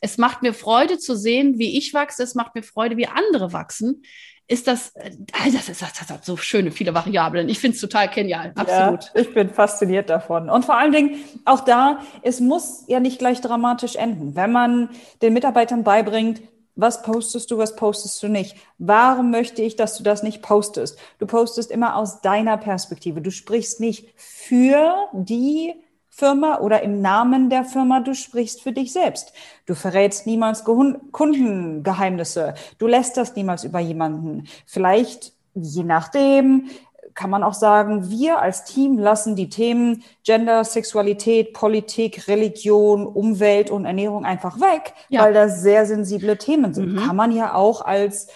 es 0.00 0.18
macht 0.18 0.42
mir 0.42 0.52
Freude 0.52 0.99
zu 0.99 1.16
sehen, 1.16 1.59
wie 1.59 1.78
ich 1.78 1.94
wachse, 1.94 2.23
es 2.23 2.35
macht 2.35 2.54
mir 2.54 2.62
Freude, 2.62 2.97
wie 2.97 3.06
andere 3.06 3.52
wachsen, 3.52 4.02
ist 4.47 4.66
das, 4.66 4.94
äh, 4.97 5.11
das, 5.52 5.68
ist, 5.68 5.83
das 5.83 6.11
hat 6.11 6.25
so 6.25 6.37
schöne, 6.37 6.71
viele 6.71 6.94
Variablen. 6.94 7.49
Ich 7.49 7.59
finde 7.59 7.76
es 7.76 7.80
total 7.80 8.09
genial, 8.09 8.52
absolut. 8.54 9.04
Ja, 9.14 9.21
ich 9.21 9.33
bin 9.33 9.49
fasziniert 9.50 10.11
davon. 10.11 10.50
Und 10.50 10.64
vor 10.64 10.76
allen 10.76 10.92
Dingen 10.92 11.25
auch 11.44 11.61
da, 11.61 12.00
es 12.23 12.40
muss 12.40 12.85
ja 12.87 13.00
nicht 13.00 13.18
gleich 13.18 13.40
dramatisch 13.40 13.97
enden. 13.97 14.37
Wenn 14.37 14.52
man 14.52 14.90
den 15.23 15.33
Mitarbeitern 15.33 15.83
beibringt, 15.83 16.42
was 16.76 17.02
postest 17.02 17.50
du, 17.50 17.59
was 17.59 17.76
postest 17.76 18.23
du 18.23 18.28
nicht? 18.28 18.57
Warum 18.78 19.31
möchte 19.31 19.62
ich, 19.62 19.76
dass 19.76 19.97
du 19.97 20.02
das 20.02 20.23
nicht 20.23 20.43
postest? 20.43 20.99
Du 21.19 21.26
postest 21.26 21.71
immer 21.71 21.97
aus 21.97 22.21
deiner 22.21 22.57
Perspektive. 22.57 23.21
Du 23.21 23.31
sprichst 23.31 23.81
nicht 23.81 24.12
für 24.16 24.95
die 25.12 25.75
Firma 26.09 26.59
oder 26.61 26.83
im 26.83 27.00
Namen 27.00 27.50
der 27.50 27.64
Firma, 27.64 27.99
du 27.99 28.14
sprichst 28.14 28.62
für 28.62 28.73
dich 28.73 28.93
selbst. 28.93 29.33
Du 29.66 29.75
verrätst 29.75 30.26
niemals 30.26 30.62
Kundengeheimnisse. 30.64 32.54
Du 32.78 32.87
lässt 32.87 33.16
das 33.16 33.35
niemals 33.35 33.64
über 33.64 33.81
jemanden. 33.81 34.47
Vielleicht, 34.64 35.33
je 35.54 35.83
nachdem, 35.83 36.69
kann 37.14 37.30
man 37.30 37.42
auch 37.42 37.54
sagen, 37.54 38.11
wir 38.11 38.40
als 38.40 38.64
Team 38.64 38.99
lassen 38.99 39.37
die 39.37 39.49
Themen 39.49 40.02
Gender, 40.25 40.64
Sexualität, 40.64 41.52
Politik, 41.52 42.26
Religion, 42.28 43.06
Umwelt 43.06 43.71
und 43.71 43.85
Ernährung 43.85 44.25
einfach 44.25 44.61
weg, 44.61 44.94
ja. 45.09 45.23
weil 45.23 45.33
das 45.33 45.62
sehr 45.62 45.87
sensible 45.87 46.37
Themen 46.37 46.75
sind. 46.75 46.94
Mhm. 46.94 47.06
Kann 47.06 47.16
man 47.16 47.33
ja 47.33 47.54
auch 47.54 47.83
als 47.83 48.28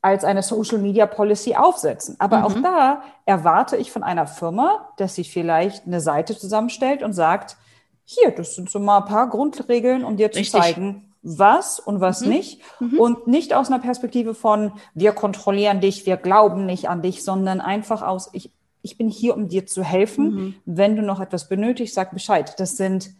als 0.00 0.22
eine 0.22 0.42
Social 0.42 0.76
Media 0.76 1.06
Policy 1.06 1.54
aufsetzen. 1.54 2.16
Aber 2.18 2.40
mhm. 2.40 2.44
auch 2.44 2.54
da 2.60 3.02
erwarte 3.24 3.78
ich 3.78 3.90
von 3.90 4.02
einer 4.02 4.26
Firma, 4.26 4.90
dass 4.98 5.14
sie 5.14 5.24
vielleicht 5.24 5.86
eine 5.86 6.02
Seite 6.02 6.36
zusammenstellt 6.36 7.02
und 7.02 7.14
sagt, 7.14 7.56
hier, 8.04 8.30
das 8.30 8.54
sind 8.54 8.68
so 8.68 8.80
mal 8.80 8.98
ein 8.98 9.06
paar 9.06 9.30
Grundregeln, 9.30 10.04
um 10.04 10.18
dir 10.18 10.30
zu 10.30 10.40
Richtig. 10.40 10.60
zeigen, 10.60 11.13
was 11.24 11.80
und 11.80 12.00
was 12.00 12.20
mhm. 12.20 12.28
nicht. 12.28 12.60
Mhm. 12.78 13.00
Und 13.00 13.26
nicht 13.26 13.54
aus 13.54 13.68
einer 13.68 13.80
Perspektive 13.80 14.34
von, 14.34 14.72
wir 14.94 15.12
kontrollieren 15.12 15.80
dich, 15.80 16.06
wir 16.06 16.16
glauben 16.16 16.66
nicht 16.66 16.88
an 16.88 17.02
dich, 17.02 17.24
sondern 17.24 17.60
einfach 17.60 18.02
aus, 18.02 18.30
ich, 18.32 18.52
ich 18.82 18.96
bin 18.96 19.08
hier, 19.08 19.34
um 19.34 19.48
dir 19.48 19.66
zu 19.66 19.82
helfen. 19.82 20.34
Mhm. 20.34 20.54
Wenn 20.66 20.94
du 20.94 21.02
noch 21.02 21.20
etwas 21.20 21.48
benötigst, 21.48 21.94
sag 21.94 22.12
Bescheid. 22.12 22.54
Das 22.58 22.76
sind, 22.76 23.10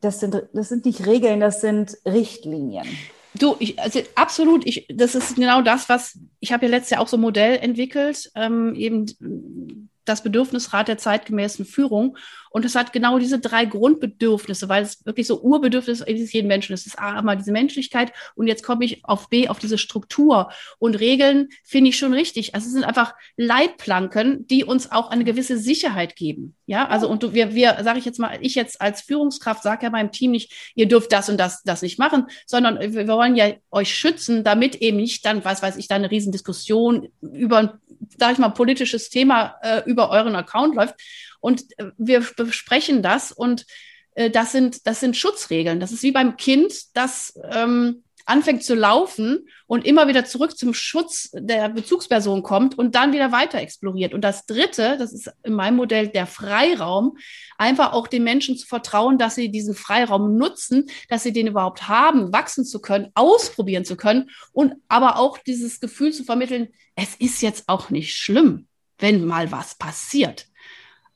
das 0.00 0.20
sind, 0.20 0.42
das 0.52 0.68
sind 0.68 0.84
nicht 0.84 1.06
Regeln, 1.06 1.40
das 1.40 1.60
sind 1.60 1.96
Richtlinien. 2.04 2.86
Du, 3.34 3.56
ich, 3.58 3.78
also 3.78 4.00
absolut, 4.14 4.66
ich, 4.66 4.86
das 4.92 5.14
ist 5.14 5.36
genau 5.36 5.62
das, 5.62 5.88
was 5.88 6.18
ich 6.40 6.52
habe 6.52 6.66
ja 6.66 6.70
letztes 6.70 6.90
Jahr 6.90 7.00
auch 7.00 7.08
so 7.08 7.16
ein 7.16 7.22
Modell 7.22 7.58
entwickelt, 7.58 8.30
ähm, 8.34 8.74
eben 8.74 9.88
das 10.06 10.22
Bedürfnisrat 10.22 10.88
der 10.88 10.98
zeitgemäßen 10.98 11.64
Führung. 11.64 12.16
Und 12.50 12.64
es 12.64 12.74
hat 12.74 12.94
genau 12.94 13.18
diese 13.18 13.38
drei 13.38 13.66
Grundbedürfnisse, 13.66 14.68
weil 14.70 14.82
es 14.82 15.04
wirklich 15.04 15.26
so 15.26 15.42
Urbedürfnis 15.42 16.00
ist 16.00 16.32
jeden 16.32 16.48
Menschen. 16.48 16.72
Es 16.72 16.86
ist 16.86 16.98
A, 16.98 17.18
einmal 17.18 17.36
diese 17.36 17.52
Menschlichkeit 17.52 18.12
und 18.34 18.46
jetzt 18.46 18.62
komme 18.62 18.84
ich 18.86 19.04
auf 19.04 19.28
B, 19.28 19.48
auf 19.48 19.58
diese 19.58 19.76
Struktur. 19.76 20.50
Und 20.78 20.98
Regeln 20.98 21.50
finde 21.64 21.90
ich 21.90 21.98
schon 21.98 22.14
richtig. 22.14 22.54
Also 22.54 22.68
es 22.68 22.72
sind 22.72 22.84
einfach 22.84 23.14
Leitplanken, 23.36 24.46
die 24.46 24.64
uns 24.64 24.90
auch 24.90 25.10
eine 25.10 25.24
gewisse 25.24 25.58
Sicherheit 25.58 26.16
geben. 26.16 26.54
Ja, 26.64 26.88
also 26.88 27.08
und 27.08 27.34
wir, 27.34 27.54
wir, 27.54 27.76
sage 27.82 27.98
ich 27.98 28.06
jetzt 28.06 28.18
mal, 28.18 28.38
ich 28.40 28.54
jetzt 28.54 28.80
als 28.80 29.02
Führungskraft 29.02 29.62
sage 29.62 29.84
ja 29.84 29.90
meinem 29.90 30.10
Team 30.10 30.30
nicht, 30.30 30.72
ihr 30.74 30.88
dürft 30.88 31.12
das 31.12 31.28
und 31.28 31.38
das, 31.38 31.62
das 31.62 31.82
nicht 31.82 31.98
machen, 31.98 32.26
sondern 32.46 32.80
wir 32.80 33.06
wollen 33.06 33.36
ja 33.36 33.52
euch 33.70 33.94
schützen, 33.94 34.44
damit 34.44 34.76
eben 34.76 34.96
nicht 34.96 35.26
dann, 35.26 35.44
was 35.44 35.62
weiß 35.62 35.76
ich, 35.76 35.88
da 35.88 35.96
eine 35.96 36.10
Riesendiskussion 36.10 37.08
über 37.20 37.78
sage 38.18 38.34
ich 38.34 38.38
mal, 38.38 38.48
politisches 38.50 39.10
Thema 39.10 39.56
äh, 39.62 39.82
über 39.86 40.10
euren 40.10 40.36
Account 40.36 40.74
läuft. 40.74 40.94
Und 41.40 41.64
äh, 41.78 41.90
wir 41.98 42.24
besprechen 42.36 43.02
das 43.02 43.32
und 43.32 43.66
äh, 44.14 44.30
das, 44.30 44.52
sind, 44.52 44.86
das 44.86 45.00
sind 45.00 45.16
Schutzregeln. 45.16 45.80
Das 45.80 45.92
ist 45.92 46.02
wie 46.02 46.12
beim 46.12 46.36
Kind, 46.36 46.72
das 46.94 47.38
ähm, 47.50 48.02
anfängt 48.26 48.64
zu 48.64 48.74
laufen 48.74 49.48
und 49.66 49.86
immer 49.86 50.08
wieder 50.08 50.24
zurück 50.24 50.58
zum 50.58 50.74
Schutz 50.74 51.30
der 51.32 51.68
Bezugsperson 51.68 52.42
kommt 52.42 52.76
und 52.76 52.94
dann 52.94 53.12
wieder 53.12 53.32
weiter 53.32 53.58
exploriert. 53.58 54.12
Und 54.12 54.22
das 54.22 54.46
Dritte, 54.46 54.96
das 54.98 55.12
ist 55.12 55.32
in 55.44 55.54
meinem 55.54 55.76
Modell 55.76 56.08
der 56.08 56.26
Freiraum, 56.26 57.16
einfach 57.56 57.92
auch 57.92 58.08
den 58.08 58.24
Menschen 58.24 58.58
zu 58.58 58.66
vertrauen, 58.66 59.16
dass 59.16 59.36
sie 59.36 59.50
diesen 59.50 59.74
Freiraum 59.74 60.36
nutzen, 60.36 60.90
dass 61.08 61.22
sie 61.22 61.32
den 61.32 61.46
überhaupt 61.46 61.88
haben, 61.88 62.32
wachsen 62.32 62.64
zu 62.64 62.80
können, 62.80 63.10
ausprobieren 63.14 63.84
zu 63.84 63.96
können 63.96 64.30
und 64.52 64.74
aber 64.88 65.18
auch 65.18 65.38
dieses 65.38 65.80
Gefühl 65.80 66.12
zu 66.12 66.24
vermitteln, 66.24 66.68
es 66.96 67.14
ist 67.16 67.42
jetzt 67.42 67.68
auch 67.68 67.90
nicht 67.90 68.16
schlimm, 68.16 68.66
wenn 68.98 69.24
mal 69.24 69.52
was 69.52 69.76
passiert. 69.76 70.48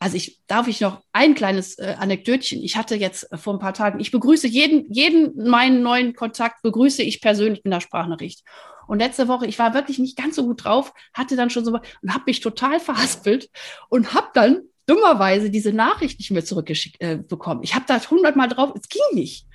Also 0.00 0.16
ich 0.16 0.40
darf 0.46 0.66
ich 0.66 0.80
noch 0.80 1.02
ein 1.12 1.34
kleines 1.34 1.78
äh, 1.78 1.94
Anekdötchen. 1.98 2.62
Ich 2.62 2.76
hatte 2.76 2.96
jetzt 2.96 3.30
äh, 3.30 3.36
vor 3.36 3.52
ein 3.52 3.60
paar 3.60 3.74
Tagen, 3.74 4.00
ich 4.00 4.10
begrüße 4.10 4.48
jeden, 4.48 4.90
jeden 4.90 5.48
meinen 5.48 5.82
neuen 5.82 6.14
Kontakt, 6.14 6.62
begrüße 6.62 7.02
ich 7.02 7.20
persönlich 7.20 7.62
mit 7.62 7.72
einer 7.72 7.82
Sprachnachricht. 7.82 8.42
Und 8.88 8.98
letzte 8.98 9.28
Woche, 9.28 9.46
ich 9.46 9.58
war 9.58 9.74
wirklich 9.74 9.98
nicht 9.98 10.16
ganz 10.16 10.36
so 10.36 10.44
gut 10.44 10.64
drauf, 10.64 10.94
hatte 11.12 11.36
dann 11.36 11.50
schon 11.50 11.66
so 11.66 11.72
und 11.72 12.14
habe 12.14 12.24
mich 12.26 12.40
total 12.40 12.80
verhaspelt 12.80 13.50
und 13.90 14.14
habe 14.14 14.28
dann 14.32 14.62
dummerweise 14.86 15.50
diese 15.50 15.72
Nachricht 15.72 16.18
nicht 16.18 16.30
mehr 16.30 16.44
zurückgeschickt 16.44 17.00
äh, 17.00 17.16
bekommen. 17.16 17.62
Ich 17.62 17.74
habe 17.74 17.84
da 17.86 18.00
hundertmal 18.10 18.48
drauf, 18.48 18.72
es 18.74 18.88
ging 18.88 19.02
nicht. 19.12 19.46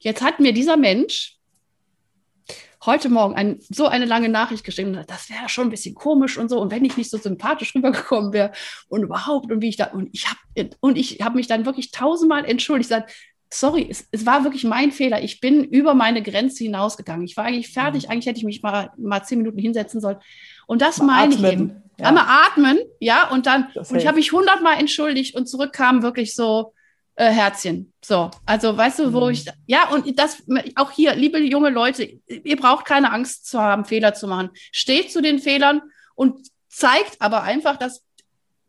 Jetzt 0.00 0.20
hat 0.20 0.40
mir 0.40 0.52
dieser 0.52 0.76
Mensch 0.76 1.38
heute 2.84 3.08
Morgen 3.08 3.34
ein, 3.34 3.58
so 3.60 3.86
eine 3.86 4.04
lange 4.04 4.28
Nachricht 4.28 4.64
geschrieben, 4.64 4.98
das 5.06 5.30
wäre 5.30 5.48
schon 5.48 5.68
ein 5.68 5.70
bisschen 5.70 5.94
komisch 5.94 6.38
und 6.38 6.48
so. 6.48 6.60
Und 6.60 6.70
wenn 6.70 6.84
ich 6.84 6.96
nicht 6.96 7.10
so 7.10 7.18
sympathisch 7.18 7.74
rübergekommen 7.74 8.32
wäre 8.32 8.52
und 8.88 9.02
überhaupt 9.02 9.50
und 9.50 9.62
wie 9.62 9.68
ich 9.68 9.76
da, 9.76 9.86
und 9.86 10.08
ich 10.12 10.26
habe, 10.28 10.70
und 10.80 10.96
ich 10.96 11.20
habe 11.20 11.36
mich 11.36 11.46
dann 11.46 11.66
wirklich 11.66 11.90
tausendmal 11.90 12.44
entschuldigt, 12.44 12.90
gesagt, 12.90 13.12
sorry, 13.52 13.86
es, 13.90 14.08
es, 14.10 14.24
war 14.26 14.44
wirklich 14.44 14.64
mein 14.64 14.92
Fehler. 14.92 15.22
Ich 15.22 15.40
bin 15.40 15.64
über 15.64 15.94
meine 15.94 16.22
Grenze 16.22 16.64
hinausgegangen. 16.64 17.24
Ich 17.24 17.36
war 17.36 17.44
eigentlich 17.44 17.72
fertig. 17.72 18.04
Mhm. 18.04 18.10
Eigentlich 18.10 18.26
hätte 18.26 18.38
ich 18.38 18.44
mich 18.44 18.62
mal, 18.62 18.90
mal 18.96 19.22
zehn 19.22 19.38
Minuten 19.38 19.58
hinsetzen 19.58 20.00
sollen. 20.00 20.18
Und 20.66 20.80
das 20.80 20.98
mal 20.98 21.28
meine 21.28 21.34
atmen. 21.34 21.44
ich 21.44 21.52
eben. 21.52 21.82
Ja. 21.98 22.08
Einmal 22.08 22.24
atmen, 22.26 22.78
ja, 23.00 23.28
und 23.28 23.46
dann, 23.46 23.68
und 23.74 23.94
ich 23.94 24.06
habe 24.06 24.16
mich 24.16 24.32
hundertmal 24.32 24.78
entschuldigt 24.78 25.36
und 25.36 25.46
zurückkam 25.46 26.02
wirklich 26.02 26.34
so, 26.34 26.72
äh, 27.16 27.30
Herzchen. 27.30 27.92
So, 28.04 28.30
also 28.46 28.76
weißt 28.76 29.00
du, 29.00 29.12
wo 29.12 29.26
mhm. 29.26 29.32
ich, 29.32 29.46
ja, 29.66 29.88
und 29.88 30.18
das 30.18 30.42
auch 30.76 30.90
hier, 30.90 31.14
liebe 31.14 31.38
junge 31.38 31.70
Leute, 31.70 32.04
ihr 32.26 32.56
braucht 32.56 32.84
keine 32.84 33.12
Angst 33.12 33.46
zu 33.46 33.60
haben, 33.60 33.84
Fehler 33.84 34.14
zu 34.14 34.26
machen. 34.26 34.50
Steht 34.70 35.12
zu 35.12 35.20
den 35.20 35.38
Fehlern 35.38 35.82
und 36.14 36.46
zeigt 36.68 37.20
aber 37.20 37.42
einfach, 37.42 37.76
dass 37.76 38.02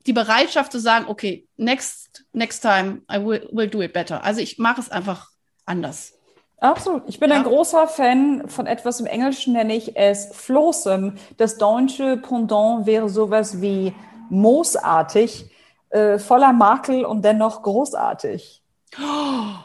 die 0.05 0.13
Bereitschaft 0.13 0.71
zu 0.71 0.79
sagen, 0.79 1.05
okay, 1.07 1.47
next, 1.55 2.25
next 2.33 2.61
time 2.61 3.01
I 3.11 3.23
will, 3.23 3.47
will 3.51 3.67
do 3.67 3.81
it 3.81 3.93
better. 3.93 4.23
Also 4.23 4.41
ich 4.41 4.57
mache 4.57 4.81
es 4.81 4.89
einfach 4.89 5.29
anders. 5.65 6.13
Absolut. 6.57 7.03
Ich 7.07 7.19
bin 7.19 7.29
ja. 7.29 7.37
ein 7.37 7.43
großer 7.43 7.87
Fan 7.87 8.47
von 8.47 8.67
etwas 8.67 8.99
im 8.99 9.05
Englischen 9.05 9.53
nenne 9.53 9.75
ich 9.75 9.97
es 9.97 10.29
Flossem. 10.33 11.15
Das 11.37 11.57
deutsche 11.57 12.17
Pendant 12.17 12.85
wäre 12.85 13.09
sowas 13.09 13.61
wie 13.61 13.93
moosartig, 14.29 15.45
äh, 15.93 16.19
voller 16.19 16.53
Makel 16.53 17.05
und 17.05 17.23
dennoch 17.23 17.61
großartig. 17.61 18.61
Oh, 18.99 19.55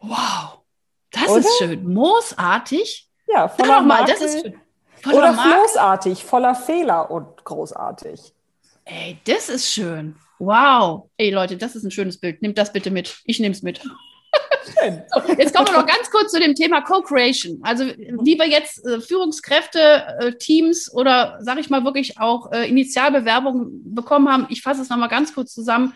wow, 0.00 0.60
das 1.10 1.28
Oder? 1.28 1.38
ist 1.40 1.58
schön. 1.58 1.92
Moosartig? 1.92 3.08
Ja, 3.26 3.48
voller 3.48 3.80
Makel. 3.80 4.06
Mal, 4.06 4.12
das 4.12 4.20
ist 4.20 4.40
schön. 4.42 4.60
Voller 5.02 5.18
Oder 5.18 5.34
floßartig, 5.34 6.24
voller 6.24 6.54
Fehler 6.54 7.10
und 7.10 7.44
großartig. 7.44 8.32
Ey, 8.84 9.18
das 9.24 9.48
ist 9.48 9.70
schön. 9.70 10.16
Wow. 10.38 11.10
Ey, 11.16 11.30
Leute, 11.30 11.56
das 11.56 11.76
ist 11.76 11.84
ein 11.84 11.90
schönes 11.90 12.18
Bild. 12.18 12.42
Nehmt 12.42 12.58
das 12.58 12.72
bitte 12.72 12.90
mit. 12.90 13.20
Ich 13.24 13.38
nehme 13.38 13.52
es 13.52 13.62
mit. 13.62 13.80
Schön. 14.78 15.02
Jetzt 15.38 15.54
kommen 15.54 15.68
wir 15.68 15.78
noch 15.78 15.86
ganz 15.86 16.10
kurz 16.10 16.32
zu 16.32 16.40
dem 16.40 16.54
Thema 16.54 16.82
Co-Creation. 16.82 17.60
Also 17.62 17.84
wie 17.84 18.38
wir 18.38 18.48
jetzt 18.48 18.84
äh, 18.86 19.00
Führungskräfte, 19.00 19.78
äh, 20.20 20.32
Teams 20.34 20.92
oder 20.92 21.38
sage 21.40 21.60
ich 21.60 21.70
mal 21.70 21.84
wirklich 21.84 22.18
auch 22.18 22.52
äh, 22.52 22.68
Initialbewerbungen 22.68 23.94
bekommen 23.94 24.28
haben. 24.28 24.46
Ich 24.50 24.62
fasse 24.62 24.82
es 24.82 24.88
nochmal 24.88 25.08
ganz 25.08 25.34
kurz 25.34 25.52
zusammen. 25.54 25.94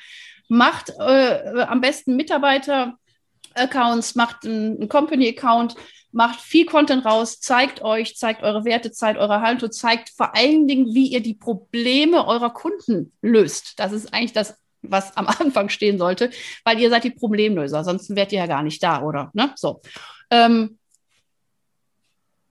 Macht 0.49 0.93
äh, 0.99 1.63
am 1.63 1.81
besten 1.81 2.17
Mitarbeiter-Accounts, 2.17 4.15
macht 4.15 4.45
einen 4.45 4.89
Company-Account, 4.89 5.77
macht 6.13 6.41
viel 6.41 6.67
Content 6.67 7.05
raus, 7.05 7.41
zeigt 7.41 7.83
euch, 7.83 8.17
zeigt 8.17 8.43
eure 8.43 8.65
Werte, 8.65 8.93
zeigt 8.93 9.19
eure 9.19 9.41
Haltung, 9.41 9.73
zeigt 9.73 10.11
vor 10.11 10.37
allen 10.37 10.69
Dingen, 10.69 10.95
wie 10.95 11.07
ihr 11.07 11.23
die 11.23 11.35
Probleme 11.35 12.27
eurer 12.27 12.51
Kunden 12.51 13.13
löst. 13.23 13.79
Das 13.79 13.93
ist 13.93 14.13
eigentlich 14.13 14.35
das, 14.35 14.55
was 14.83 15.17
am 15.17 15.27
Anfang 15.41 15.69
stehen 15.69 15.99
sollte, 15.99 16.31
weil 16.65 16.79
ihr 16.79 16.91
seid 16.91 17.05
die 17.05 17.11
Problemlöser, 17.11 17.85
sonst 17.85 18.15
wärt 18.15 18.33
ihr 18.33 18.41
ja 18.41 18.47
gar 18.47 18.63
nicht 18.63 18.83
da, 18.83 19.03
oder? 19.03 19.31
Ne? 19.35 19.53
So. 19.57 19.81
Ähm, 20.31 20.79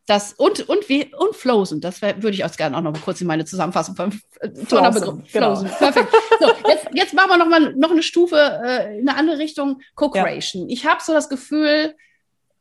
das, 0.07 0.33
und, 0.33 0.67
und, 0.67 0.89
wie, 0.89 1.13
und 1.15 1.35
Flosen, 1.35 1.79
das 1.79 2.01
wär, 2.01 2.21
würde 2.21 2.35
ich 2.35 2.43
auch 2.43 2.51
gerne 2.57 2.75
auch 2.75 2.81
noch 2.81 3.00
kurz 3.01 3.21
in 3.21 3.27
meine 3.27 3.45
Zusammenfassung 3.45 3.95
von 3.95 4.19
äh, 4.41 4.50
toller 4.65 4.91
Begriff. 4.91 5.31
Genau. 5.31 5.55
Flosen, 5.55 5.69
perfekt. 5.69 6.09
So, 6.39 6.47
jetzt, 6.67 6.88
jetzt 6.93 7.13
machen 7.13 7.29
wir 7.29 7.38
noch 7.38 7.47
mal 7.47 7.73
noch 7.75 7.91
eine 7.91 8.03
Stufe 8.03 8.35
äh, 8.35 9.00
in 9.00 9.07
eine 9.07 9.17
andere 9.17 9.38
Richtung, 9.38 9.81
Co-Creation. 9.95 10.67
Ja. 10.67 10.73
Ich 10.73 10.85
habe 10.85 11.01
so 11.01 11.13
das 11.13 11.29
Gefühl, 11.29 11.95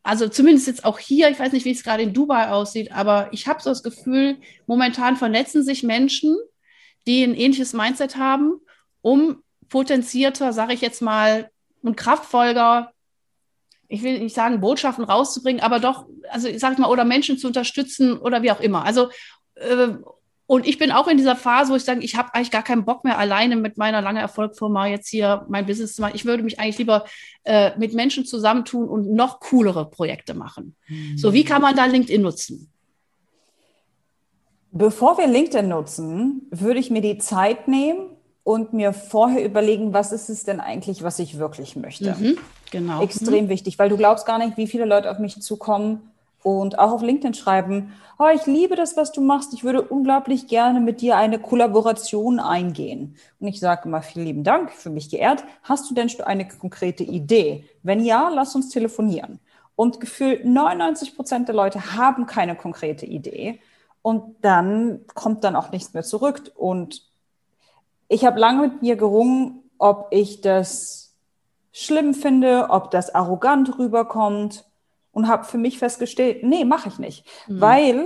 also 0.02 0.28
zumindest 0.28 0.66
jetzt 0.66 0.84
auch 0.84 0.98
hier, 0.98 1.28
ich 1.28 1.40
weiß 1.40 1.52
nicht, 1.52 1.64
wie 1.64 1.72
es 1.72 1.82
gerade 1.82 2.02
in 2.02 2.12
Dubai 2.12 2.50
aussieht, 2.50 2.92
aber 2.92 3.28
ich 3.32 3.48
habe 3.48 3.60
so 3.60 3.70
das 3.70 3.82
Gefühl, 3.82 4.36
momentan 4.66 5.16
vernetzen 5.16 5.64
sich 5.64 5.82
Menschen, 5.82 6.36
die 7.06 7.24
ein 7.24 7.34
ähnliches 7.34 7.72
Mindset 7.72 8.16
haben, 8.16 8.60
um 9.02 9.42
potenzierter, 9.70 10.52
sage 10.52 10.74
ich 10.74 10.82
jetzt 10.82 11.00
mal, 11.00 11.50
und 11.82 11.96
kraftvoller, 11.96 12.92
ich 13.88 14.02
will 14.02 14.20
nicht 14.20 14.36
sagen, 14.36 14.60
Botschaften 14.60 15.04
rauszubringen, 15.04 15.62
aber 15.62 15.80
doch, 15.80 16.06
also 16.30 16.46
ich 16.46 16.60
sage 16.60 16.80
mal, 16.80 16.90
oder 16.90 17.04
Menschen 17.04 17.38
zu 17.38 17.46
unterstützen 17.46 18.18
oder 18.18 18.42
wie 18.42 18.52
auch 18.52 18.60
immer. 18.60 18.84
Also 18.84 19.08
äh, 19.54 19.94
und 20.50 20.66
ich 20.66 20.78
bin 20.78 20.90
auch 20.90 21.06
in 21.06 21.16
dieser 21.16 21.36
Phase, 21.36 21.70
wo 21.70 21.76
ich 21.76 21.84
sage, 21.84 22.00
ich 22.00 22.16
habe 22.16 22.34
eigentlich 22.34 22.50
gar 22.50 22.64
keinen 22.64 22.84
Bock 22.84 23.04
mehr 23.04 23.18
alleine 23.18 23.54
mit 23.54 23.78
meiner 23.78 24.02
lange 24.02 24.18
Erfolgfirma 24.18 24.88
jetzt 24.88 25.08
hier 25.08 25.46
mein 25.48 25.64
Business 25.64 25.94
zu 25.94 26.02
machen. 26.02 26.16
Ich 26.16 26.24
würde 26.24 26.42
mich 26.42 26.58
eigentlich 26.58 26.78
lieber 26.78 27.04
äh, 27.44 27.78
mit 27.78 27.94
Menschen 27.94 28.26
zusammentun 28.26 28.88
und 28.88 29.12
noch 29.12 29.38
coolere 29.38 29.88
Projekte 29.88 30.34
machen. 30.34 30.74
Mhm. 30.88 31.16
So, 31.16 31.32
wie 31.32 31.44
kann 31.44 31.62
man 31.62 31.76
da 31.76 31.84
LinkedIn 31.84 32.20
nutzen? 32.20 32.68
Bevor 34.72 35.18
wir 35.18 35.28
LinkedIn 35.28 35.68
nutzen, 35.68 36.48
würde 36.50 36.80
ich 36.80 36.90
mir 36.90 37.00
die 37.00 37.18
Zeit 37.18 37.68
nehmen 37.68 38.09
und 38.44 38.72
mir 38.72 38.92
vorher 38.92 39.44
überlegen, 39.44 39.92
was 39.92 40.12
ist 40.12 40.28
es 40.28 40.44
denn 40.44 40.60
eigentlich, 40.60 41.02
was 41.02 41.18
ich 41.18 41.38
wirklich 41.38 41.76
möchte. 41.76 42.14
Mhm, 42.18 42.38
genau. 42.70 43.02
Extrem 43.02 43.44
mhm. 43.44 43.48
wichtig, 43.48 43.78
weil 43.78 43.88
du 43.88 43.96
glaubst 43.96 44.26
gar 44.26 44.38
nicht, 44.38 44.56
wie 44.56 44.66
viele 44.66 44.86
Leute 44.86 45.10
auf 45.10 45.18
mich 45.18 45.40
zukommen 45.40 46.10
und 46.42 46.78
auch 46.78 46.92
auf 46.92 47.02
LinkedIn 47.02 47.34
schreiben, 47.34 47.92
oh, 48.18 48.28
ich 48.34 48.46
liebe 48.46 48.76
das, 48.76 48.96
was 48.96 49.12
du 49.12 49.20
machst, 49.20 49.52
ich 49.54 49.64
würde 49.64 49.82
unglaublich 49.82 50.46
gerne 50.46 50.80
mit 50.80 51.00
dir 51.00 51.16
eine 51.16 51.38
Kollaboration 51.38 52.38
eingehen. 52.38 53.16
Und 53.40 53.48
ich 53.48 53.60
sage 53.60 53.88
immer, 53.88 54.02
vielen 54.02 54.26
lieben 54.26 54.44
Dank, 54.44 54.72
für 54.72 54.90
mich 54.90 55.10
geehrt. 55.10 55.44
Hast 55.62 55.90
du 55.90 55.94
denn 55.94 56.08
schon 56.08 56.24
eine 56.24 56.46
konkrete 56.46 57.04
Idee? 57.04 57.64
Wenn 57.82 58.04
ja, 58.04 58.30
lass 58.30 58.54
uns 58.54 58.70
telefonieren. 58.70 59.38
Und 59.76 60.00
gefühlt 60.00 60.44
99 60.44 61.16
Prozent 61.16 61.48
der 61.48 61.54
Leute 61.54 61.96
haben 61.96 62.26
keine 62.26 62.54
konkrete 62.56 63.06
Idee. 63.06 63.60
Und 64.02 64.36
dann 64.42 65.00
kommt 65.14 65.44
dann 65.44 65.56
auch 65.56 65.70
nichts 65.72 65.94
mehr 65.94 66.02
zurück. 66.02 66.52
Und 66.54 67.09
ich 68.10 68.24
habe 68.24 68.40
lange 68.40 68.62
mit 68.66 68.82
mir 68.82 68.96
gerungen, 68.96 69.62
ob 69.78 70.08
ich 70.10 70.40
das 70.40 71.14
schlimm 71.72 72.12
finde, 72.12 72.66
ob 72.68 72.90
das 72.90 73.14
arrogant 73.14 73.78
rüberkommt 73.78 74.64
und 75.12 75.28
habe 75.28 75.44
für 75.44 75.58
mich 75.58 75.78
festgestellt, 75.78 76.42
nee, 76.42 76.64
mache 76.64 76.88
ich 76.88 76.98
nicht, 76.98 77.24
mhm. 77.46 77.60
weil 77.60 78.04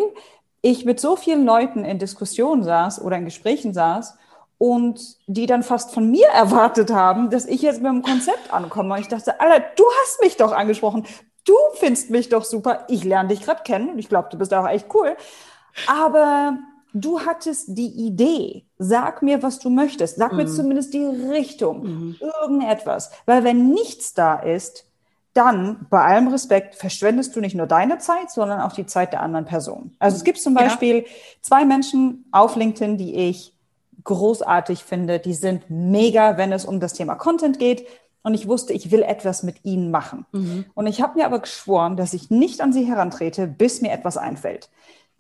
ich 0.61 0.85
mit 0.85 1.01
so 1.01 1.17
vielen 1.17 1.47
Leuten 1.47 1.85
in 1.85 1.99
Diskussionen 1.99 2.63
saß 2.63 3.01
oder 3.01 3.17
in 3.17 3.25
Gesprächen 3.25 3.73
saß 3.73 4.17
und 4.59 5.01
die 5.27 5.47
dann 5.47 5.63
fast 5.63 5.93
von 5.95 6.11
mir 6.11 6.29
erwartet 6.29 6.93
haben, 6.93 7.31
dass 7.31 7.47
ich 7.47 7.63
jetzt 7.63 7.81
mit 7.81 7.89
einem 7.89 8.03
Konzept 8.03 8.53
ankomme. 8.53 8.95
Und 8.95 9.01
ich 9.01 9.09
dachte, 9.09 9.41
Alter, 9.41 9.65
du 9.75 9.85
hast 10.03 10.21
mich 10.23 10.37
doch 10.37 10.53
angesprochen, 10.53 11.07
du 11.47 11.55
findest 11.75 12.11
mich 12.11 12.29
doch 12.29 12.45
super, 12.45 12.85
ich 12.89 13.05
lerne 13.05 13.31
dich 13.31 13.41
gerade 13.41 13.63
kennen 13.63 13.89
und 13.89 13.99
ich 13.99 14.11
glaube, 14.11 14.29
du 14.31 14.37
bist 14.37 14.53
auch 14.53 14.69
echt 14.69 14.87
cool. 14.95 15.17
Aber 15.87 16.59
du 16.95 17.21
hattest 17.21 17.77
die 17.77 17.89
Idee, 17.89 18.65
sag 18.79 19.21
mir, 19.21 19.43
was 19.43 19.59
du 19.59 19.69
möchtest, 19.69 20.17
sag 20.17 20.33
mhm. 20.33 20.39
mir 20.39 20.47
zumindest 20.47 20.95
die 20.95 21.05
Richtung, 21.05 21.83
mhm. 21.83 22.17
irgendetwas. 22.21 23.11
Weil 23.27 23.45
wenn 23.45 23.71
nichts 23.71 24.15
da 24.15 24.37
ist, 24.37 24.87
dann 25.35 25.87
bei 25.91 26.01
allem 26.01 26.29
Respekt 26.29 26.77
verschwendest 26.77 27.35
du 27.35 27.41
nicht 27.41 27.57
nur 27.57 27.67
deine 27.67 27.99
Zeit, 27.99 28.31
sondern 28.31 28.61
auch 28.61 28.73
die 28.73 28.87
Zeit 28.87 29.13
der 29.13 29.21
anderen 29.21 29.45
Person. 29.45 29.97
Also 29.99 30.17
es 30.17 30.23
gibt 30.23 30.39
zum 30.39 30.55
Beispiel 30.55 30.99
ja. 30.99 31.05
zwei 31.43 31.65
Menschen 31.65 32.25
auf 32.31 32.55
LinkedIn, 32.55 32.97
die 32.97 33.17
ich 33.17 33.53
großartig 34.05 34.85
finde. 34.85 35.19
Die 35.19 35.35
sind 35.35 35.65
mega, 35.69 36.37
wenn 36.37 36.53
es 36.53 36.65
um 36.65 36.79
das 36.79 36.93
Thema 36.93 37.17
Content 37.17 37.59
geht. 37.59 37.85
Und 38.23 38.35
ich 38.35 38.47
wusste, 38.47 38.73
ich 38.73 38.91
will 38.93 39.03
etwas 39.03 39.43
mit 39.43 39.65
ihnen 39.65 39.91
machen. 39.91 40.25
Mhm. 40.31 40.67
Und 40.75 40.87
ich 40.87 41.03
habe 41.03 41.19
mir 41.19 41.27
aber 41.27 41.41
geschworen, 41.41 41.97
dass 41.97 42.15
ich 42.15 42.31
nicht 42.31 42.61
an 42.61 42.73
sie 42.73 42.85
herantrete, 42.85 43.49
bis 43.49 43.83
mir 43.83 43.91
etwas 43.91 44.17
einfällt. 44.17 44.71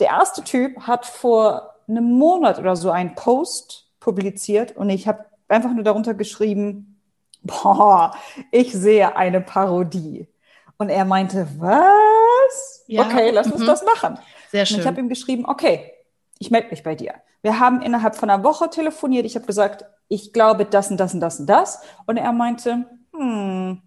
Der 0.00 0.09
erste 0.09 0.42
Typ 0.42 0.80
hat 0.80 1.07
vor 1.07 1.74
einem 1.88 2.12
Monat 2.12 2.59
oder 2.59 2.76
so 2.76 2.90
einen 2.90 3.14
Post 3.14 3.88
publiziert 4.00 4.76
und 4.76 4.90
ich 4.90 5.07
habe 5.07 5.24
einfach 5.48 5.72
nur 5.72 5.85
darunter 5.85 6.14
geschrieben, 6.14 7.00
boah, 7.42 8.14
ich 8.50 8.72
sehe 8.72 9.16
eine 9.16 9.40
Parodie. 9.40 10.28
Und 10.76 10.88
er 10.88 11.04
meinte, 11.04 11.46
was? 11.59 12.85
Ja. 12.87 13.02
Okay, 13.02 13.30
lass 13.30 13.50
uns 13.50 13.61
mhm. 13.61 13.66
das 13.66 13.85
machen. 13.85 14.18
Sehr 14.50 14.66
schön. 14.66 14.76
Und 14.76 14.80
ich 14.80 14.87
habe 14.87 15.00
ihm 15.00 15.09
geschrieben, 15.09 15.46
okay, 15.46 15.92
ich 16.38 16.50
melde 16.50 16.68
mich 16.70 16.83
bei 16.83 16.94
dir. 16.94 17.14
Wir 17.42 17.61
haben 17.61 17.83
innerhalb 17.83 18.16
von 18.16 18.30
einer 18.30 18.42
Woche 18.42 18.70
telefoniert. 18.70 19.26
Ich 19.26 19.37
habe 19.37 19.46
gesagt, 19.46 19.85
ich 20.09 20.33
glaube 20.33 20.64
das 20.64 20.90
und 20.90 20.98
das 20.98 21.14
und 21.14 21.20
das 21.20 21.40
und 21.40 21.46
das. 21.46 21.80
Und 22.07 22.16
er 22.16 22.33
meinte, 22.33 22.87
hm, 23.12 23.80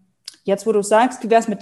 jetzt 0.43 0.65
wo 0.65 0.71
du 0.71 0.81
sagst, 0.81 1.23
wie 1.23 1.29
wär's 1.29 1.47
mit 1.47 1.61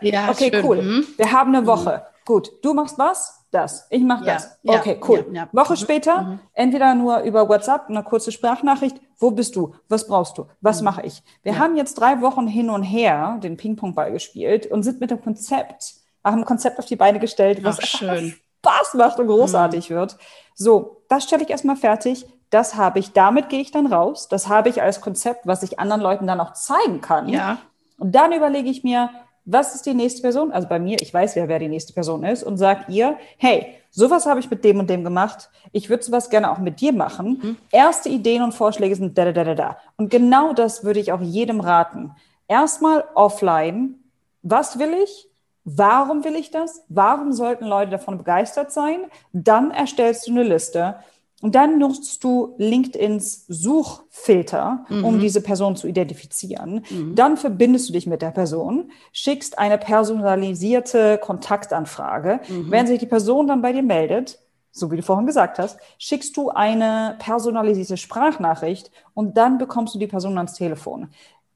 Ja, 0.00 0.30
okay, 0.30 0.50
schön. 0.50 0.64
cool. 0.64 0.82
Mhm. 0.82 1.06
Wir 1.16 1.32
haben 1.32 1.54
eine 1.54 1.66
Woche. 1.66 2.04
Mhm. 2.04 2.24
Gut, 2.24 2.50
du 2.62 2.74
machst 2.74 2.98
was? 2.98 3.39
Das, 3.50 3.86
ich 3.90 4.02
mache 4.02 4.24
ja, 4.24 4.34
das. 4.34 4.58
Okay, 4.64 5.00
cool. 5.08 5.26
Ja, 5.32 5.48
Woche 5.52 5.72
mhm. 5.72 5.76
später, 5.76 6.22
mhm. 6.22 6.40
entweder 6.52 6.94
nur 6.94 7.20
über 7.20 7.48
WhatsApp, 7.48 7.88
eine 7.88 8.02
kurze 8.04 8.30
Sprachnachricht, 8.30 9.00
wo 9.18 9.32
bist 9.32 9.56
du? 9.56 9.74
Was 9.88 10.06
brauchst 10.06 10.38
du? 10.38 10.46
Was 10.60 10.80
mhm. 10.80 10.84
mache 10.84 11.02
ich? 11.02 11.22
Wir 11.42 11.58
haben 11.58 11.76
jetzt 11.76 11.94
drei 11.94 12.20
Wochen 12.20 12.46
hin 12.46 12.70
und 12.70 12.82
her 12.82 13.38
den 13.42 13.56
Ping-Pong-Ball 13.56 14.12
gespielt 14.12 14.66
und 14.66 14.82
sind 14.82 15.00
mit 15.00 15.10
dem 15.10 15.20
Konzept, 15.20 15.94
haben 16.24 16.38
ein 16.38 16.44
Konzept 16.44 16.78
auf 16.78 16.86
die 16.86 16.96
Beine 16.96 17.18
gestellt, 17.18 17.64
was 17.64 17.78
Ach, 17.80 17.86
schön. 17.86 18.34
Spaß 18.58 18.94
macht 18.94 19.18
und 19.18 19.26
großartig 19.26 19.90
mhm. 19.90 19.94
wird. 19.94 20.18
So, 20.54 21.02
das 21.08 21.24
stelle 21.24 21.42
ich 21.42 21.50
erstmal 21.50 21.76
fertig. 21.76 22.26
das 22.50 22.74
habe 22.74 22.98
ich, 22.98 23.12
damit 23.12 23.48
gehe 23.48 23.60
ich 23.60 23.70
dann 23.70 23.86
raus, 23.86 24.28
das 24.28 24.48
habe 24.48 24.68
ich 24.68 24.82
als 24.82 25.00
Konzept, 25.00 25.46
was 25.46 25.62
ich 25.62 25.78
anderen 25.78 26.00
Leuten 26.00 26.26
dann 26.26 26.40
auch 26.40 26.52
zeigen 26.52 27.00
kann. 27.00 27.28
Ja. 27.28 27.58
Und 27.96 28.12
dann 28.12 28.32
überlege 28.32 28.68
ich 28.68 28.82
mir, 28.82 29.10
was 29.52 29.74
ist 29.74 29.86
die 29.86 29.94
nächste 29.94 30.22
Person? 30.22 30.52
Also 30.52 30.68
bei 30.68 30.78
mir, 30.78 30.96
ich 31.00 31.12
weiß 31.12 31.34
ja, 31.34 31.48
wer 31.48 31.58
die 31.58 31.68
nächste 31.68 31.92
Person 31.92 32.24
ist 32.24 32.42
und 32.42 32.56
sage 32.56 32.84
ihr, 32.88 33.16
hey, 33.36 33.74
sowas 33.90 34.26
habe 34.26 34.40
ich 34.40 34.50
mit 34.50 34.64
dem 34.64 34.78
und 34.78 34.88
dem 34.88 35.04
gemacht. 35.04 35.50
Ich 35.72 35.90
würde 35.90 36.02
sowas 36.02 36.30
gerne 36.30 36.50
auch 36.50 36.58
mit 36.58 36.80
dir 36.80 36.92
machen. 36.92 37.40
Mhm. 37.42 37.56
Erste 37.72 38.08
Ideen 38.08 38.42
und 38.42 38.54
Vorschläge 38.54 38.94
sind 38.94 39.16
da, 39.18 39.24
da, 39.26 39.32
da, 39.32 39.44
da, 39.44 39.54
da. 39.54 39.76
Und 39.96 40.10
genau 40.10 40.52
das 40.52 40.84
würde 40.84 41.00
ich 41.00 41.12
auch 41.12 41.20
jedem 41.20 41.60
raten. 41.60 42.12
Erstmal 42.48 43.04
offline. 43.14 43.96
Was 44.42 44.78
will 44.78 44.94
ich? 45.02 45.28
Warum 45.64 46.24
will 46.24 46.36
ich 46.36 46.50
das? 46.50 46.84
Warum 46.88 47.32
sollten 47.32 47.66
Leute 47.66 47.92
davon 47.92 48.18
begeistert 48.18 48.72
sein? 48.72 49.00
Dann 49.32 49.70
erstellst 49.70 50.26
du 50.26 50.32
eine 50.32 50.42
Liste. 50.42 50.96
Und 51.40 51.54
dann 51.54 51.78
nutzt 51.78 52.22
du 52.22 52.54
LinkedIns 52.58 53.46
Suchfilter, 53.48 54.84
mhm. 54.88 55.04
um 55.04 55.20
diese 55.20 55.40
Person 55.40 55.74
zu 55.74 55.86
identifizieren. 55.86 56.84
Mhm. 56.90 57.14
Dann 57.14 57.36
verbindest 57.36 57.88
du 57.88 57.94
dich 57.94 58.06
mit 58.06 58.20
der 58.20 58.30
Person, 58.30 58.90
schickst 59.12 59.58
eine 59.58 59.78
personalisierte 59.78 61.18
Kontaktanfrage. 61.18 62.40
Mhm. 62.48 62.70
Wenn 62.70 62.86
sich 62.86 62.98
die 62.98 63.06
Person 63.06 63.46
dann 63.46 63.62
bei 63.62 63.72
dir 63.72 63.82
meldet, 63.82 64.38
so 64.70 64.90
wie 64.90 64.96
du 64.96 65.02
vorhin 65.02 65.26
gesagt 65.26 65.58
hast, 65.58 65.78
schickst 65.98 66.36
du 66.36 66.50
eine 66.50 67.16
personalisierte 67.18 67.96
Sprachnachricht 67.96 68.90
und 69.14 69.36
dann 69.36 69.58
bekommst 69.58 69.94
du 69.94 69.98
die 69.98 70.06
Person 70.06 70.36
ans 70.36 70.54
Telefon. 70.54 71.08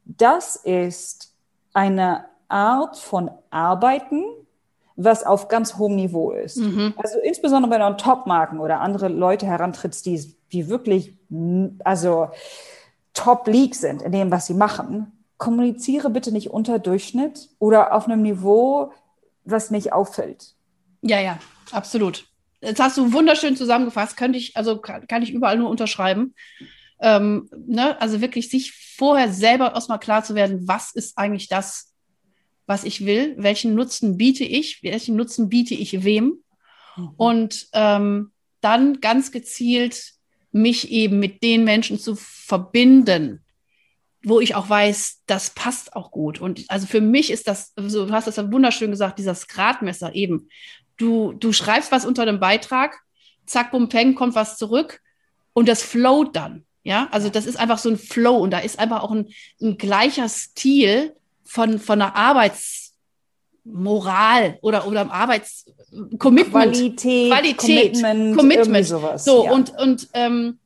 Das 0.04 0.56
ist 0.56 1.32
eine 1.72 2.24
Art 2.48 2.96
von 2.96 3.30
Arbeiten, 3.50 4.24
was 4.96 5.24
auf 5.24 5.48
ganz 5.48 5.76
hohem 5.76 5.96
Niveau 5.96 6.30
ist. 6.30 6.58
Mhm. 6.58 6.94
Also 6.96 7.18
insbesondere 7.20 7.72
wenn 7.72 7.80
du 7.80 7.86
an 7.86 7.98
Top-Marken 7.98 8.60
oder 8.60 8.80
andere 8.80 9.08
Leute 9.08 9.46
herantrittst, 9.46 10.06
die, 10.06 10.34
die 10.52 10.68
wirklich, 10.68 11.14
also 11.82 12.28
Top-League 13.12 13.74
sind 13.74 14.02
in 14.02 14.12
dem, 14.12 14.30
was 14.30 14.46
sie 14.46 14.54
machen, 14.54 15.12
kommuniziere 15.36 16.10
bitte 16.10 16.32
nicht 16.32 16.50
unter 16.50 16.78
Durchschnitt 16.78 17.48
oder 17.58 17.92
auf 17.92 18.06
einem 18.06 18.22
Niveau, 18.22 18.92
was 19.44 19.70
nicht 19.70 19.92
auffällt. 19.92 20.54
Ja, 21.02 21.20
ja, 21.20 21.38
absolut. 21.72 22.26
Das 22.60 22.78
hast 22.78 22.96
du 22.96 23.12
wunderschön 23.12 23.56
zusammengefasst. 23.56 24.16
Könnte 24.16 24.38
ich, 24.38 24.56
also 24.56 24.78
kann, 24.78 25.06
kann 25.06 25.22
ich 25.22 25.32
überall 25.32 25.58
nur 25.58 25.68
unterschreiben. 25.68 26.34
Ähm, 27.00 27.50
ne? 27.66 28.00
Also 28.00 28.20
wirklich 28.20 28.48
sich 28.48 28.72
vorher 28.96 29.30
selber 29.30 29.74
erstmal 29.74 29.98
klar 29.98 30.24
zu 30.24 30.34
werden, 30.34 30.66
was 30.66 30.92
ist 30.94 31.18
eigentlich 31.18 31.48
das, 31.48 31.93
was 32.66 32.84
ich 32.84 33.04
will, 33.04 33.34
welchen 33.36 33.74
Nutzen 33.74 34.16
biete 34.16 34.44
ich, 34.44 34.82
welchen 34.82 35.16
Nutzen 35.16 35.48
biete 35.48 35.74
ich 35.74 36.04
wem 36.04 36.42
mhm. 36.96 37.10
und 37.16 37.68
ähm, 37.72 38.32
dann 38.60 39.00
ganz 39.00 39.32
gezielt 39.32 40.14
mich 40.52 40.90
eben 40.90 41.18
mit 41.18 41.42
den 41.42 41.64
Menschen 41.64 41.98
zu 41.98 42.14
verbinden, 42.16 43.44
wo 44.22 44.40
ich 44.40 44.54
auch 44.54 44.68
weiß, 44.68 45.22
das 45.26 45.50
passt 45.50 45.94
auch 45.94 46.10
gut. 46.10 46.40
Und 46.40 46.64
also 46.68 46.86
für 46.86 47.00
mich 47.00 47.30
ist 47.30 47.46
das, 47.46 47.72
so, 47.76 48.06
du 48.06 48.12
hast 48.12 48.26
das 48.26 48.36
ja 48.36 48.50
wunderschön 48.50 48.90
gesagt, 48.90 49.18
dieses 49.18 49.48
Gradmesser 49.48 50.14
eben. 50.14 50.48
Du, 50.96 51.32
du 51.32 51.52
schreibst 51.52 51.92
was 51.92 52.06
unter 52.06 52.24
dem 52.24 52.40
Beitrag, 52.40 52.98
zack, 53.44 53.72
bum, 53.72 53.88
peng, 53.88 54.14
kommt 54.14 54.34
was 54.34 54.56
zurück 54.56 55.00
und 55.52 55.68
das 55.68 55.82
flowt 55.82 56.34
dann. 56.34 56.64
Ja, 56.84 57.08
also 57.10 57.30
das 57.30 57.46
ist 57.46 57.56
einfach 57.56 57.78
so 57.78 57.88
ein 57.88 57.96
Flow 57.96 58.36
und 58.36 58.50
da 58.50 58.58
ist 58.58 58.78
einfach 58.78 59.02
auch 59.02 59.10
ein, 59.10 59.28
ein 59.60 59.78
gleicher 59.78 60.28
Stil 60.28 61.14
von, 61.44 61.78
von 61.78 62.00
einer 62.00 62.16
Arbeitsmoral 62.16 64.58
oder, 64.62 64.86
oder 64.86 65.10
Arbeitscommitment. 65.10 66.74
Qualität, 66.74 67.32
Qualität, 67.32 67.94
Commitment, 67.94 68.36
Commitment. 68.36 68.86
sowas. 68.86 69.24
So, 69.24 69.44
ja. 69.44 69.52
und, 69.52 69.76
und, 69.78 70.08
ähm, 70.14 70.58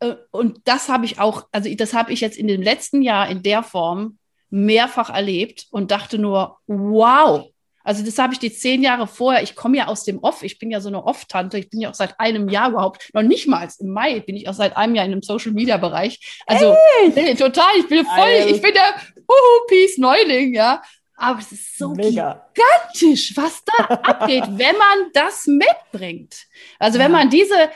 äh, 0.00 0.14
und 0.30 0.60
das 0.64 0.88
habe 0.88 1.04
ich 1.04 1.20
auch, 1.20 1.46
also 1.52 1.72
das 1.74 1.94
habe 1.94 2.12
ich 2.12 2.20
jetzt 2.20 2.36
in 2.36 2.48
dem 2.48 2.62
letzten 2.62 3.02
Jahr 3.02 3.28
in 3.28 3.42
der 3.42 3.62
Form 3.62 4.18
mehrfach 4.50 5.10
erlebt 5.10 5.66
und 5.70 5.90
dachte 5.90 6.18
nur, 6.18 6.56
wow, 6.66 7.46
also 7.88 8.04
das 8.04 8.18
habe 8.18 8.34
ich 8.34 8.38
die 8.38 8.52
zehn 8.52 8.82
Jahre 8.82 9.06
vorher, 9.06 9.42
ich 9.42 9.56
komme 9.56 9.78
ja 9.78 9.86
aus 9.86 10.04
dem 10.04 10.18
Off, 10.18 10.42
ich 10.42 10.58
bin 10.58 10.70
ja 10.70 10.78
so 10.78 10.88
eine 10.88 11.04
Off-Tante, 11.04 11.58
ich 11.58 11.70
bin 11.70 11.80
ja 11.80 11.88
auch 11.88 11.94
seit 11.94 12.20
einem 12.20 12.50
Jahr 12.50 12.68
überhaupt, 12.68 13.08
noch 13.14 13.22
nicht 13.22 13.48
mal 13.48 13.66
im 13.78 13.88
Mai 13.88 14.20
bin 14.20 14.36
ich 14.36 14.46
auch 14.46 14.52
seit 14.52 14.76
einem 14.76 14.94
Jahr 14.94 15.06
in 15.06 15.12
einem 15.12 15.22
Social-Media-Bereich. 15.22 16.42
Also 16.46 16.76
nee, 17.14 17.34
total, 17.34 17.70
ich 17.78 17.88
bin 17.88 18.04
voll, 18.04 18.50
ich 18.50 18.60
bin 18.60 18.74
der 18.74 19.17
uhu, 19.28 19.66
Peace 19.68 19.98
Neuling, 19.98 20.54
ja. 20.54 20.82
Aber 21.16 21.40
es 21.40 21.50
ist 21.50 21.76
so 21.76 21.94
Mega. 21.94 22.48
gigantisch, 22.54 23.36
was 23.36 23.64
da 23.64 23.84
abgeht, 23.84 24.44
wenn 24.50 24.76
man 24.76 25.10
das 25.12 25.46
mitbringt. 25.46 26.46
Also 26.78 26.98
wenn 27.00 27.10
man 27.10 27.28
diese, 27.28 27.70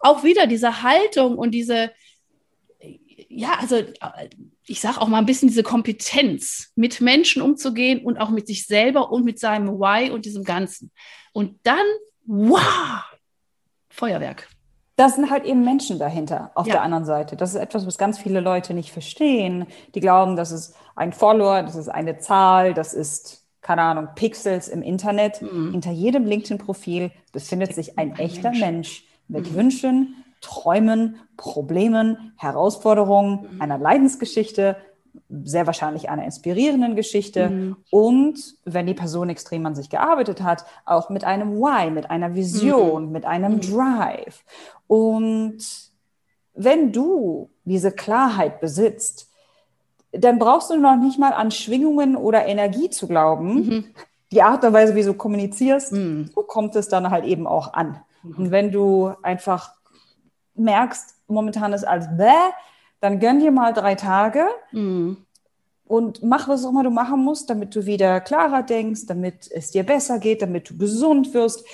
auch 0.00 0.24
wieder 0.24 0.48
diese 0.48 0.82
Haltung 0.82 1.38
und 1.38 1.52
diese, 1.52 1.92
ja, 3.28 3.54
also 3.60 3.84
ich 4.66 4.80
sage 4.80 5.00
auch 5.00 5.06
mal 5.08 5.18
ein 5.18 5.26
bisschen 5.26 5.48
diese 5.48 5.62
Kompetenz, 5.62 6.72
mit 6.74 7.00
Menschen 7.00 7.40
umzugehen 7.40 8.04
und 8.04 8.18
auch 8.18 8.30
mit 8.30 8.48
sich 8.48 8.66
selber 8.66 9.10
und 9.12 9.24
mit 9.24 9.38
seinem 9.38 9.78
Why 9.78 10.10
und 10.10 10.24
diesem 10.24 10.42
Ganzen. 10.42 10.90
Und 11.32 11.60
dann, 11.62 11.86
wow, 12.26 13.04
Feuerwerk. 13.88 14.48
Da 14.98 15.08
sind 15.08 15.30
halt 15.30 15.44
eben 15.44 15.64
Menschen 15.64 16.00
dahinter 16.00 16.50
auf 16.56 16.66
ja. 16.66 16.72
der 16.72 16.82
anderen 16.82 17.04
Seite. 17.04 17.36
Das 17.36 17.50
ist 17.50 17.60
etwas, 17.60 17.86
was 17.86 17.98
ganz 17.98 18.18
viele 18.18 18.40
Leute 18.40 18.74
nicht 18.74 18.90
verstehen. 18.90 19.66
Die 19.94 20.00
glauben, 20.00 20.34
das 20.34 20.50
ist 20.50 20.74
ein 20.96 21.12
Follower, 21.12 21.62
das 21.62 21.76
ist 21.76 21.88
eine 21.88 22.18
Zahl, 22.18 22.74
das 22.74 22.94
ist, 22.94 23.44
keine 23.60 23.82
Ahnung, 23.82 24.08
Pixels 24.16 24.66
im 24.66 24.82
Internet. 24.82 25.40
Mhm. 25.40 25.70
Hinter 25.70 25.92
jedem 25.92 26.24
LinkedIn-Profil 26.24 27.12
befindet 27.30 27.76
sich 27.76 27.96
ein, 27.96 28.14
ein 28.14 28.18
echter 28.18 28.50
Mensch, 28.50 28.60
Mensch 28.60 29.04
mit 29.28 29.52
mhm. 29.52 29.54
Wünschen, 29.54 30.24
Träumen, 30.40 31.20
Problemen, 31.36 32.32
Herausforderungen, 32.36 33.46
mhm. 33.52 33.62
einer 33.62 33.78
Leidensgeschichte, 33.78 34.76
sehr 35.28 35.66
wahrscheinlich 35.66 36.08
einer 36.08 36.24
inspirierenden 36.24 36.96
Geschichte 36.96 37.50
mhm. 37.50 37.76
und 37.90 38.38
wenn 38.64 38.86
die 38.86 38.94
Person 38.94 39.28
extrem 39.28 39.66
an 39.66 39.74
sich 39.74 39.90
gearbeitet 39.90 40.42
hat, 40.42 40.64
auch 40.86 41.10
mit 41.10 41.24
einem 41.24 41.56
Why, 41.56 41.90
mit 41.90 42.10
einer 42.10 42.34
Vision, 42.34 43.06
mhm. 43.06 43.12
mit 43.12 43.24
einem 43.24 43.54
mhm. 43.54 43.60
Drive. 43.60 44.44
Und 44.86 45.58
wenn 46.54 46.92
du 46.92 47.50
diese 47.64 47.92
Klarheit 47.92 48.60
besitzt, 48.60 49.30
dann 50.12 50.38
brauchst 50.38 50.70
du 50.70 50.76
noch 50.76 50.96
nicht 50.96 51.18
mal 51.18 51.32
an 51.32 51.50
Schwingungen 51.50 52.16
oder 52.16 52.46
Energie 52.46 52.90
zu 52.90 53.06
glauben. 53.06 53.54
Mhm. 53.54 53.84
Die 54.32 54.42
Art 54.42 54.64
und 54.64 54.72
Weise, 54.72 54.94
wie 54.94 55.02
du 55.02 55.14
kommunizierst, 55.14 55.92
mhm. 55.92 56.30
so 56.34 56.42
kommt 56.42 56.74
es 56.76 56.88
dann 56.88 57.10
halt 57.10 57.24
eben 57.24 57.46
auch 57.46 57.72
an. 57.74 58.00
Und 58.24 58.50
wenn 58.50 58.72
du 58.72 59.12
einfach 59.22 59.72
merkst, 60.54 61.14
momentan 61.28 61.72
ist 61.72 61.84
alles 61.84 62.08
bäh, 62.16 62.32
dann 63.00 63.20
gönn 63.20 63.40
dir 63.40 63.50
mal 63.52 63.72
drei 63.72 63.94
Tage 63.94 64.46
mhm. 64.72 65.18
und 65.86 66.22
mach, 66.22 66.48
was 66.48 66.64
auch 66.64 66.70
immer 66.70 66.82
du 66.82 66.90
machen 66.90 67.22
musst, 67.22 67.50
damit 67.50 67.74
du 67.74 67.86
wieder 67.86 68.20
klarer 68.20 68.62
denkst, 68.62 69.06
damit 69.06 69.50
es 69.50 69.70
dir 69.70 69.84
besser 69.84 70.18
geht, 70.18 70.42
damit 70.42 70.70
du 70.70 70.76
gesund 70.76 71.34
wirst, 71.34 71.64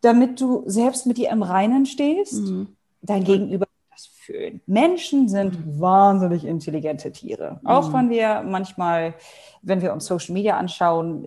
damit 0.00 0.40
du 0.40 0.62
selbst 0.66 1.06
mit 1.06 1.16
dir 1.16 1.30
im 1.30 1.42
Reinen 1.42 1.86
stehst, 1.86 2.34
mhm. 2.34 2.68
dein 3.02 3.24
Gegenüber 3.24 3.66
das 3.90 4.06
fühlen. 4.06 4.60
Menschen 4.66 5.28
sind 5.28 5.66
mhm. 5.66 5.80
wahnsinnig 5.80 6.44
intelligente 6.44 7.12
Tiere. 7.12 7.60
Auch 7.64 7.88
mhm. 7.88 7.94
wenn 7.94 8.10
wir 8.10 8.42
manchmal, 8.42 9.14
wenn 9.62 9.80
wir 9.80 9.92
uns 9.92 10.06
Social 10.06 10.34
Media 10.34 10.58
anschauen, 10.58 11.26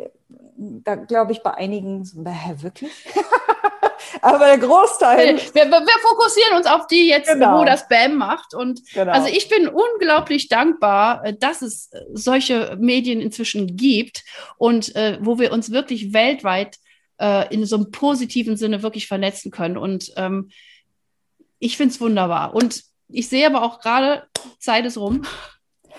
da 0.57 0.95
glaube 0.95 1.31
ich 1.31 1.43
bei 1.43 1.53
einigen, 1.53 2.03
so, 2.03 2.23
wirklich? 2.23 2.91
Aber 4.21 4.45
der 4.45 4.57
Großteil. 4.57 5.37
Wir, 5.37 5.53
wir, 5.53 5.71
wir, 5.71 5.99
fokussieren 6.01 6.57
uns 6.57 6.65
auf 6.65 6.87
die 6.87 7.07
jetzt, 7.09 7.31
genau. 7.31 7.59
wo 7.59 7.65
das 7.65 7.81
Spam 7.81 8.15
macht. 8.15 8.53
Und 8.53 8.81
genau. 8.93 9.11
also 9.11 9.27
ich 9.27 9.49
bin 9.49 9.67
unglaublich 9.67 10.47
dankbar, 10.47 11.23
äh, 11.25 11.35
dass 11.37 11.61
es 11.61 11.91
äh, 11.91 12.01
solche 12.13 12.77
Medien 12.79 13.21
inzwischen 13.21 13.75
gibt 13.75 14.23
und 14.57 14.95
äh, 14.95 15.17
wo 15.21 15.39
wir 15.39 15.51
uns 15.51 15.71
wirklich 15.71 16.13
weltweit 16.13 16.77
äh, 17.19 17.53
in 17.53 17.65
so 17.65 17.75
einem 17.75 17.91
positiven 17.91 18.57
Sinne 18.57 18.83
wirklich 18.83 19.07
vernetzen 19.07 19.51
können. 19.51 19.77
Und 19.77 20.11
ähm, 20.15 20.49
ich 21.59 21.77
finde 21.77 21.93
es 21.93 22.01
wunderbar. 22.01 22.53
Und 22.55 22.83
ich 23.09 23.29
sehe 23.29 23.47
aber 23.47 23.63
auch 23.63 23.79
gerade, 23.79 24.23
Zeit 24.59 24.85
ist 24.85 24.97
rum. 24.97 25.23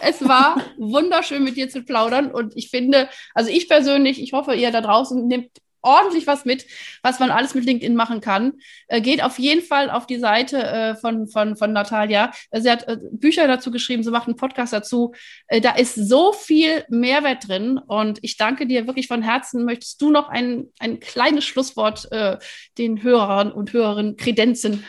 Es 0.00 0.26
war 0.26 0.62
wunderschön, 0.78 1.44
mit 1.44 1.56
dir 1.56 1.68
zu 1.68 1.82
plaudern. 1.82 2.30
Und 2.30 2.56
ich 2.56 2.70
finde, 2.70 3.08
also 3.34 3.50
ich 3.50 3.68
persönlich, 3.68 4.22
ich 4.22 4.32
hoffe, 4.32 4.54
ihr 4.54 4.70
da 4.70 4.80
draußen 4.80 5.26
nehmt 5.26 5.50
ordentlich 5.82 6.26
was 6.26 6.44
mit, 6.44 6.66
was 7.02 7.20
man 7.20 7.30
alles 7.30 7.54
mit 7.54 7.64
LinkedIn 7.64 7.94
machen 7.94 8.20
kann. 8.20 8.54
Äh, 8.88 9.00
geht 9.00 9.22
auf 9.22 9.38
jeden 9.38 9.62
Fall 9.62 9.90
auf 9.90 10.06
die 10.06 10.18
Seite 10.18 10.62
äh, 10.62 10.94
von, 10.96 11.28
von, 11.28 11.56
von 11.56 11.72
Natalia. 11.72 12.32
Äh, 12.50 12.61
sie 12.61 12.70
hat 12.70 12.87
äh, 12.88 12.98
Bücher 13.12 13.46
dazu 13.46 13.70
geschrieben, 13.70 14.02
sie 14.02 14.11
macht 14.11 14.26
einen 14.26 14.37
Podcast 14.37 14.72
dazu. 14.72 15.14
Äh, 15.46 15.61
da 15.61 15.72
ist 15.72 15.94
so 15.94 16.32
viel 16.32 16.84
Mehrwert 16.88 17.48
drin 17.48 17.78
und 17.78 18.18
ich 18.22 18.37
danke 18.37 18.66
dir 18.66 18.87
wirklich 18.87 19.06
von 19.06 19.22
Herzen. 19.22 19.64
Möchtest 19.64 20.02
du 20.02 20.11
noch 20.11 20.28
ein, 20.28 20.66
ein 20.78 21.00
kleines 21.00 21.44
Schlusswort 21.44 22.11
äh, 22.11 22.38
den 22.76 23.02
Hörern 23.02 23.52
und 23.52 23.72
Hörerinnen 23.72 24.16
kredenzen? 24.16 24.84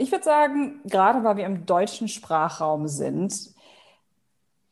Ich 0.00 0.10
würde 0.10 0.24
sagen, 0.24 0.80
gerade 0.86 1.22
weil 1.24 1.36
wir 1.36 1.44
im 1.44 1.66
deutschen 1.66 2.08
Sprachraum 2.08 2.88
sind, 2.88 3.34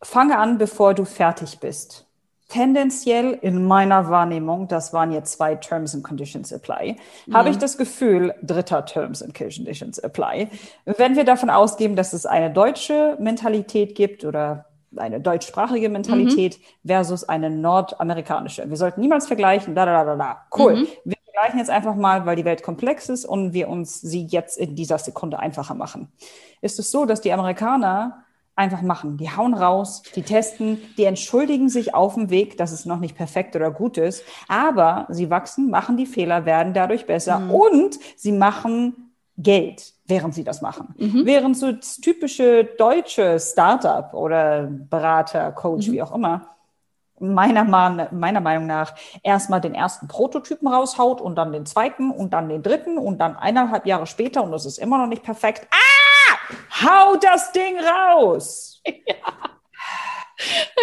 fange 0.01 0.39
an, 0.39 0.57
bevor 0.57 0.95
du 0.95 1.05
fertig 1.05 1.61
bist. 1.61 2.07
tendenziell 2.49 3.39
in 3.43 3.67
meiner 3.67 4.09
Wahrnehmung, 4.09 4.69
das 4.69 4.93
waren 4.93 5.13
jetzt 5.13 5.33
zwei 5.33 5.55
Terms 5.55 5.95
and 5.95 6.03
Conditions 6.03 6.53
Apply, 6.53 6.97
mhm. 7.27 7.35
habe 7.35 7.51
ich 7.51 7.59
das 7.59 7.77
Gefühl, 7.77 8.35
dritter 8.43 8.85
Terms 8.87 9.23
and 9.23 9.35
Conditions 9.35 9.99
Apply. 9.99 10.49
Wenn 10.87 11.15
wir 11.15 11.25
davon 11.25 11.51
ausgehen, 11.51 11.95
dass 11.95 12.15
es 12.15 12.25
eine 12.25 12.51
deutsche 12.51 13.17
Mentalität 13.21 13.95
gibt 13.95 14.25
oder 14.25 14.65
eine 14.97 15.21
deutschsprachige 15.21 15.91
Mentalität 15.91 16.59
mhm. 16.59 16.89
versus 16.89 17.29
eine 17.29 17.51
nordamerikanische. 17.51 18.69
Wir 18.69 18.77
sollten 18.77 19.03
niemals 19.03 19.27
vergleichen, 19.27 19.75
da, 19.75 19.85
da, 19.85 20.05
da, 20.05 20.17
da. 20.17 20.47
Cool. 20.57 20.87
Mhm. 21.05 21.13
Wir 21.39 21.43
vergleichen 21.43 21.61
jetzt 21.61 21.71
einfach 21.71 21.95
mal, 21.95 22.27
weil 22.27 22.35
die 22.35 22.45
Welt 22.45 22.65
komplex 22.65 23.09
ist 23.09 23.25
und 23.25 23.53
wir 23.53 23.69
uns 23.69 24.01
sie 24.01 24.25
jetzt 24.25 24.59
in 24.59 24.75
dieser 24.75 24.99
Sekunde 24.99 25.39
einfacher 25.39 25.75
machen. 25.75 26.09
Ist 26.63 26.81
es 26.81 26.91
so, 26.91 27.05
dass 27.05 27.21
die 27.21 27.33
Amerikaner 27.33 28.25
einfach 28.57 28.83
machen. 28.83 29.19
Die 29.19 29.31
hauen 29.31 29.55
raus, 29.55 30.03
die 30.17 30.23
testen, 30.23 30.83
die 30.97 31.05
entschuldigen 31.05 31.69
sich 31.69 31.95
auf 31.95 32.15
dem 32.15 32.31
Weg, 32.31 32.57
dass 32.57 32.73
es 32.73 32.87
noch 32.87 32.99
nicht 32.99 33.17
perfekt 33.17 33.55
oder 33.55 33.71
gut 33.71 33.99
ist, 33.99 34.25
aber 34.49 35.07
sie 35.11 35.31
wachsen, 35.31 35.71
machen 35.71 35.97
die 35.97 36.07
Fehler, 36.07 36.45
werden 36.45 36.75
dadurch 36.75 37.07
besser 37.07 37.39
mhm. 37.39 37.51
und 37.53 37.99
sie 38.17 38.33
machen 38.33 39.13
Geld, 39.37 39.93
während 40.07 40.35
sie 40.35 40.43
das 40.43 40.61
machen. 40.61 40.93
Mhm. 40.99 41.25
Während 41.25 41.57
so 41.57 41.71
das 41.71 41.99
typische 41.99 42.65
deutsche 42.65 43.39
Startup 43.39 44.13
oder 44.13 44.63
Berater, 44.69 45.53
Coach, 45.53 45.87
mhm. 45.87 45.93
wie 45.93 46.03
auch 46.03 46.13
immer, 46.13 46.49
meiner, 47.21 47.65
meiner 48.11 48.41
Meinung 48.41 48.67
nach 48.67 48.95
erstmal 49.23 49.61
den 49.61 49.75
ersten 49.75 50.09
Prototypen 50.09 50.69
raushaut 50.69 51.21
und 51.21 51.37
dann 51.37 51.53
den 51.53 51.67
zweiten 51.67 52.11
und 52.11 52.33
dann 52.33 52.49
den 52.49 52.63
dritten 52.63 52.99
und 52.99 53.19
dann 53.19 53.37
eineinhalb 53.37 53.87
Jahre 53.87 54.07
später 54.07 54.43
und 54.43 54.53
das 54.53 54.67
ist 54.67 54.79
immer 54.79 54.99
noch 54.99 55.07
nicht 55.07 55.23
perfekt. 55.23 55.67
Ah! 55.71 56.49
Hau 56.85 57.17
das 57.17 57.53
Ding 57.53 57.77
raus! 57.79 58.83
Ja. 58.85 59.17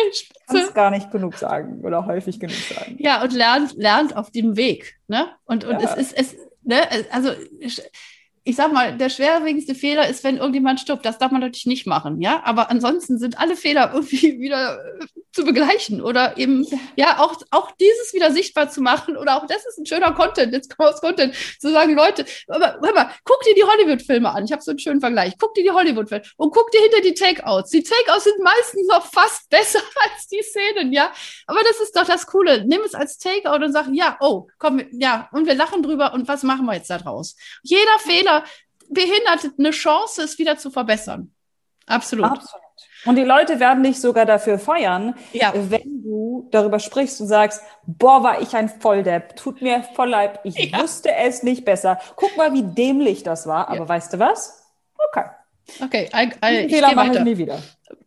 Ich 0.10 0.30
kann 0.48 0.58
es 0.58 0.74
gar 0.74 0.92
nicht 0.92 1.12
genug 1.12 1.38
sagen 1.38 1.82
oder 1.84 2.06
häufig 2.06 2.40
genug 2.40 2.58
sagen. 2.58 2.98
Ja, 3.00 3.24
und 3.24 3.32
lernt, 3.32 3.74
lernt 3.78 4.16
auf 4.18 4.30
dem 4.30 4.58
Weg. 4.58 5.00
Ne? 5.08 5.28
Und, 5.46 5.64
und 5.64 5.82
ja. 5.82 5.96
es 5.96 6.12
ist, 6.12 6.18
es, 6.18 6.36
ne? 6.64 6.82
also 7.12 7.32
ich 8.48 8.56
sag 8.56 8.72
mal, 8.72 8.96
der 8.96 9.10
schwerwiegendste 9.10 9.74
Fehler 9.74 10.08
ist, 10.08 10.24
wenn 10.24 10.38
irgendjemand 10.38 10.80
stirbt. 10.80 11.04
Das 11.04 11.18
darf 11.18 11.32
man 11.32 11.42
natürlich 11.42 11.66
nicht 11.66 11.88
machen, 11.88 12.22
ja. 12.22 12.44
Aber 12.46 12.70
ansonsten 12.70 13.18
sind 13.18 13.40
alle 13.40 13.56
Fehler 13.56 13.90
irgendwie 13.92 14.40
wieder 14.40 14.78
äh, 15.02 15.06
zu 15.32 15.44
begleichen 15.44 16.00
oder 16.00 16.38
eben, 16.38 16.66
ja, 16.96 17.20
auch, 17.20 17.36
auch 17.50 17.72
dieses 17.72 18.14
wieder 18.14 18.32
sichtbar 18.32 18.70
zu 18.70 18.82
machen 18.82 19.18
oder 19.18 19.36
auch 19.36 19.48
das 19.48 19.66
ist 19.66 19.80
ein 19.80 19.86
schöner 19.88 20.14
Content, 20.14 20.54
jetzt 20.54 20.78
kommt 20.78 20.90
aus 20.90 21.02
Content, 21.02 21.36
zu 21.60 21.72
sagen, 21.72 21.96
Leute, 21.96 22.24
aber, 22.48 22.80
hör 22.82 22.94
mal, 22.94 23.10
guck 23.24 23.42
dir 23.42 23.56
die 23.56 23.64
Hollywood-Filme 23.64 24.30
an. 24.30 24.46
Ich 24.46 24.52
habe 24.52 24.62
so 24.62 24.72
einen 24.72 24.80
schönen 24.80 25.02
Vergleich. 25.02 25.34
Guck 25.40 25.56
dir 25.56 25.64
die 25.64 25.72
Hollywood-Filme 25.72 26.24
und 26.38 26.54
guck 26.54 26.70
dir 26.72 26.82
hinter 26.82 27.02
die 27.02 27.16
Takeouts. 27.16 27.72
Die 27.72 27.82
Takeouts 27.82 28.26
sind 28.26 28.40
meistens 28.44 28.88
noch 28.88 29.06
fast 29.08 29.50
besser 29.50 29.82
als 30.04 30.28
die 30.28 30.44
Szenen, 30.44 30.94
ja. 30.94 31.12
Aber 31.48 31.62
das 31.64 31.82
ist 31.82 31.98
doch 31.98 32.06
das 32.06 32.28
Coole. 32.28 32.64
Nimm 32.66 32.82
es 32.86 32.94
als 32.94 33.18
Takeout 33.18 33.66
und 33.66 33.74
sag, 33.74 33.88
ja, 33.92 34.18
oh, 34.20 34.48
komm, 34.60 34.84
ja, 34.92 35.30
und 35.32 35.48
wir 35.48 35.56
lachen 35.56 35.82
drüber 35.82 36.14
und 36.14 36.28
was 36.28 36.44
machen 36.44 36.68
wir 36.68 36.76
jetzt 36.76 36.92
da 36.92 37.00
draus? 37.00 37.36
Jeder 37.64 37.98
Fehler 38.00 38.35
behindert 38.90 39.52
eine 39.58 39.72
Chance, 39.72 40.24
es 40.24 40.38
wieder 40.38 40.58
zu 40.58 40.72
verbessern. 40.72 41.32
Absolut. 41.86 42.26
Absolut. 42.26 42.62
Und 43.06 43.16
die 43.16 43.24
Leute 43.24 43.60
werden 43.60 43.84
dich 43.84 44.02
sogar 44.02 44.26
dafür 44.26 44.58
feiern, 44.58 45.16
ja. 45.32 45.54
wenn 45.54 46.04
du 46.04 46.48
darüber 46.52 46.80
sprichst 46.80 47.22
und 47.22 47.28
sagst, 47.28 47.62
boah, 47.86 48.24
war 48.24 48.42
ich 48.42 48.56
ein 48.56 48.68
Volldepp, 48.68 49.36
tut 49.36 49.62
mir 49.62 49.84
voll 49.94 50.10
leid, 50.10 50.40
ich 50.44 50.72
ja. 50.72 50.82
wusste 50.82 51.14
es 51.14 51.44
nicht 51.44 51.66
besser. 51.66 52.00
Guck 52.16 52.36
mal, 52.36 52.54
wie 52.54 52.64
dämlich 52.64 53.24
das 53.24 53.46
war, 53.46 53.70
aber 53.70 53.78
ja. 53.78 53.90
weißt 53.90 54.14
du 54.14 54.20
was? 54.20 54.64
Okay. 55.10 55.26
Okay, 55.82 56.10
I, 56.14 56.32
I, 56.44 56.66
ich 56.66 56.74
Fehler 56.74 56.94
mache 56.94 57.18
ich 57.18 57.20
nie 57.22 57.38
wieder. 57.38 57.60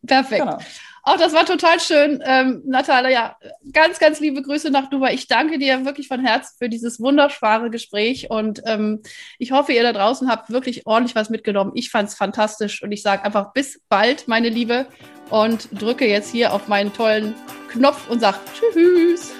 Perfekt. 0.06 0.42
Genau. 0.42 0.58
Auch 1.02 1.16
das 1.16 1.32
war 1.32 1.44
total 1.46 1.80
schön, 1.80 2.22
ähm, 2.24 2.62
Natalia. 2.66 3.10
Ja, 3.10 3.36
ganz, 3.72 3.98
ganz 3.98 4.20
liebe 4.20 4.42
Grüße 4.42 4.70
nach 4.70 4.90
Dubai. 4.90 5.14
Ich 5.14 5.28
danke 5.28 5.58
dir 5.58 5.84
wirklich 5.84 6.08
von 6.08 6.24
Herzen 6.24 6.56
für 6.58 6.68
dieses 6.68 7.00
wunderbare 7.00 7.70
Gespräch 7.70 8.30
und 8.30 8.62
ähm, 8.66 9.02
ich 9.38 9.52
hoffe, 9.52 9.72
ihr 9.72 9.82
da 9.82 9.92
draußen 9.92 10.30
habt 10.30 10.50
wirklich 10.50 10.86
ordentlich 10.86 11.14
was 11.14 11.30
mitgenommen. 11.30 11.72
Ich 11.74 11.90
fand 11.90 12.08
es 12.08 12.14
fantastisch 12.14 12.82
und 12.82 12.92
ich 12.92 13.02
sage 13.02 13.24
einfach 13.24 13.52
bis 13.52 13.80
bald, 13.88 14.28
meine 14.28 14.48
Liebe, 14.48 14.86
und 15.30 15.68
drücke 15.72 16.06
jetzt 16.06 16.30
hier 16.30 16.52
auf 16.52 16.68
meinen 16.68 16.92
tollen 16.92 17.34
Knopf 17.70 18.08
und 18.08 18.20
sage 18.20 18.38
Tschüss. 18.54 19.32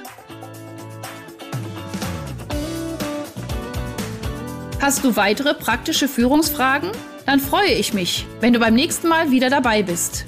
Hast 4.81 5.05
du 5.05 5.16
weitere 5.16 5.55
praktische 5.55 6.07
Führungsfragen? 6.07 6.92
Dann 7.27 7.40
freue 7.40 7.73
ich 7.73 7.92
mich, 7.92 8.27
wenn 8.40 8.53
du 8.53 8.61
beim 8.61 8.75
nächsten 8.75 9.09
Mal 9.09 9.31
wieder 9.31 9.51
dabei 9.51 9.83
bist. 9.83 10.27